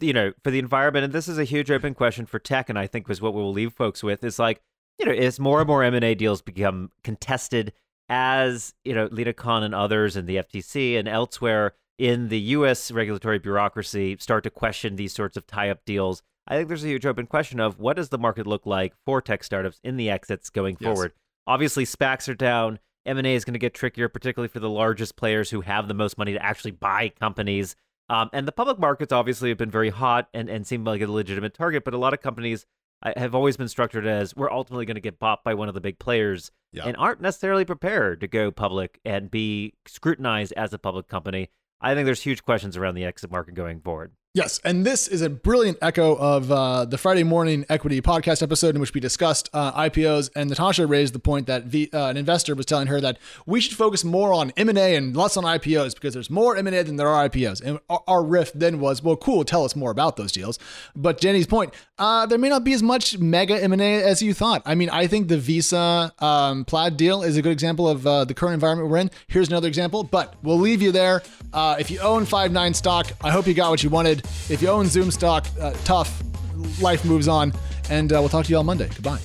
You 0.00 0.12
know, 0.12 0.32
for 0.42 0.50
the 0.50 0.58
environment, 0.58 1.04
and 1.04 1.12
this 1.12 1.28
is 1.28 1.38
a 1.38 1.44
huge 1.44 1.70
open 1.70 1.94
question 1.94 2.26
for 2.26 2.38
tech, 2.38 2.68
and 2.68 2.78
I 2.78 2.86
think 2.86 3.06
was 3.06 3.20
what 3.20 3.32
we'll 3.32 3.52
leave 3.52 3.72
folks 3.72 4.02
with 4.02 4.24
is 4.24 4.38
like, 4.38 4.60
you 4.98 5.06
know, 5.06 5.12
as 5.12 5.38
more 5.38 5.60
and 5.60 5.68
more 5.68 5.84
M 5.84 5.94
and 5.94 6.04
A 6.04 6.14
deals 6.14 6.42
become 6.42 6.90
contested, 7.04 7.72
as 8.08 8.74
you 8.84 8.94
know, 8.94 9.08
Lina 9.12 9.32
Khan 9.32 9.62
and 9.62 9.74
others, 9.74 10.16
and 10.16 10.26
the 10.26 10.36
FTC 10.36 10.98
and 10.98 11.06
elsewhere 11.06 11.74
in 11.98 12.28
the 12.28 12.40
U.S. 12.40 12.90
regulatory 12.90 13.38
bureaucracy 13.38 14.16
start 14.18 14.42
to 14.44 14.50
question 14.50 14.96
these 14.96 15.12
sorts 15.12 15.36
of 15.36 15.46
tie-up 15.46 15.84
deals. 15.84 16.22
I 16.46 16.56
think 16.56 16.68
there's 16.68 16.84
a 16.84 16.88
huge 16.88 17.06
open 17.06 17.26
question 17.26 17.60
of 17.60 17.78
what 17.78 17.96
does 17.96 18.08
the 18.08 18.18
market 18.18 18.46
look 18.46 18.66
like 18.66 18.94
for 19.06 19.22
tech 19.22 19.44
startups 19.44 19.80
in 19.84 19.96
the 19.96 20.10
exits 20.10 20.50
going 20.50 20.76
yes. 20.80 20.88
forward. 20.88 21.12
Obviously, 21.46 21.84
SPACs 21.84 22.28
are 22.28 22.34
down. 22.34 22.78
M&A 23.06 23.34
is 23.34 23.44
going 23.44 23.54
to 23.54 23.58
get 23.58 23.74
trickier, 23.74 24.08
particularly 24.08 24.48
for 24.48 24.60
the 24.60 24.70
largest 24.70 25.16
players 25.16 25.50
who 25.50 25.60
have 25.60 25.88
the 25.88 25.94
most 25.94 26.16
money 26.16 26.32
to 26.32 26.42
actually 26.42 26.70
buy 26.70 27.10
companies. 27.20 27.76
Um, 28.08 28.30
and 28.32 28.48
the 28.48 28.52
public 28.52 28.78
markets 28.78 29.12
obviously 29.12 29.50
have 29.50 29.58
been 29.58 29.70
very 29.70 29.90
hot 29.90 30.28
and, 30.32 30.48
and 30.48 30.66
seem 30.66 30.84
like 30.84 31.00
a 31.00 31.06
legitimate 31.06 31.54
target, 31.54 31.84
but 31.84 31.94
a 31.94 31.98
lot 31.98 32.14
of 32.14 32.20
companies 32.20 32.66
uh, 33.02 33.12
have 33.16 33.34
always 33.34 33.56
been 33.56 33.68
structured 33.68 34.06
as 34.06 34.34
we're 34.34 34.50
ultimately 34.50 34.86
going 34.86 34.94
to 34.94 35.00
get 35.00 35.18
bought 35.18 35.44
by 35.44 35.54
one 35.54 35.68
of 35.68 35.74
the 35.74 35.80
big 35.80 35.98
players 35.98 36.50
yeah. 36.72 36.84
and 36.86 36.96
aren't 36.96 37.20
necessarily 37.20 37.64
prepared 37.64 38.20
to 38.20 38.28
go 38.28 38.50
public 38.50 39.00
and 39.04 39.30
be 39.30 39.72
scrutinized 39.86 40.52
as 40.56 40.72
a 40.72 40.78
public 40.78 41.08
company. 41.08 41.50
I 41.80 41.94
think 41.94 42.06
there's 42.06 42.22
huge 42.22 42.42
questions 42.42 42.76
around 42.76 42.94
the 42.94 43.04
exit 43.04 43.30
market 43.30 43.54
going 43.54 43.80
forward. 43.80 44.12
Yes, 44.36 44.60
and 44.64 44.84
this 44.84 45.06
is 45.06 45.22
a 45.22 45.30
brilliant 45.30 45.78
echo 45.80 46.16
of 46.16 46.50
uh, 46.50 46.86
the 46.86 46.98
Friday 46.98 47.22
morning 47.22 47.64
equity 47.68 48.00
podcast 48.00 48.42
episode 48.42 48.74
in 48.74 48.80
which 48.80 48.92
we 48.92 49.00
discussed 49.00 49.48
uh, 49.52 49.70
IPOs. 49.82 50.28
And 50.34 50.50
Natasha 50.50 50.88
raised 50.88 51.14
the 51.14 51.20
point 51.20 51.46
that 51.46 51.66
v, 51.66 51.88
uh, 51.92 52.08
an 52.08 52.16
investor 52.16 52.56
was 52.56 52.66
telling 52.66 52.88
her 52.88 53.00
that 53.00 53.18
we 53.46 53.60
should 53.60 53.76
focus 53.76 54.02
more 54.02 54.32
on 54.32 54.52
M 54.56 54.68
and 54.68 54.76
A 54.76 54.96
and 54.96 55.16
less 55.16 55.36
on 55.36 55.44
IPOs 55.44 55.94
because 55.94 56.14
there's 56.14 56.30
more 56.30 56.56
M 56.56 56.66
and 56.66 56.74
A 56.74 56.82
than 56.82 56.96
there 56.96 57.06
are 57.06 57.28
IPOs. 57.28 57.62
And 57.62 57.78
our, 57.88 58.02
our, 58.08 58.24
riff 58.24 58.52
then 58.54 58.80
was, 58.80 59.04
well, 59.04 59.14
cool, 59.14 59.44
tell 59.44 59.64
us 59.64 59.76
more 59.76 59.92
about 59.92 60.16
those 60.16 60.32
deals. 60.32 60.58
But 60.96 61.20
Jenny's 61.20 61.46
point, 61.46 61.72
uh, 62.00 62.26
there 62.26 62.36
may 62.36 62.48
not 62.48 62.64
be 62.64 62.72
as 62.72 62.82
much 62.82 63.16
mega 63.18 63.62
M 63.62 63.72
and 63.72 63.80
A 63.80 64.02
as 64.02 64.20
you 64.20 64.34
thought. 64.34 64.62
I 64.66 64.74
mean, 64.74 64.90
I 64.90 65.06
think 65.06 65.28
the 65.28 65.38
Visa 65.38 66.12
um, 66.18 66.64
Plaid 66.64 66.96
deal 66.96 67.22
is 67.22 67.36
a 67.36 67.42
good 67.42 67.52
example 67.52 67.86
of 67.86 68.04
uh, 68.04 68.24
the 68.24 68.34
current 68.34 68.54
environment 68.54 68.90
we're 68.90 68.96
in. 68.96 69.12
Here's 69.28 69.46
another 69.46 69.68
example, 69.68 70.02
but 70.02 70.34
we'll 70.42 70.58
leave 70.58 70.82
you 70.82 70.90
there. 70.90 71.22
Uh, 71.52 71.76
if 71.78 71.88
you 71.88 72.00
own 72.00 72.26
Five 72.26 72.50
Nine 72.50 72.74
stock, 72.74 73.12
I 73.22 73.30
hope 73.30 73.46
you 73.46 73.54
got 73.54 73.70
what 73.70 73.84
you 73.84 73.90
wanted. 73.90 74.23
If 74.48 74.60
you 74.60 74.68
own 74.68 74.86
Zoom 74.86 75.10
stock, 75.10 75.46
uh, 75.60 75.72
tough. 75.84 76.22
Life 76.80 77.04
moves 77.04 77.28
on. 77.28 77.52
And 77.90 78.12
uh, 78.12 78.16
we'll 78.20 78.28
talk 78.28 78.46
to 78.46 78.50
you 78.50 78.56
all 78.56 78.64
Monday. 78.64 78.88
Goodbye. 78.88 79.20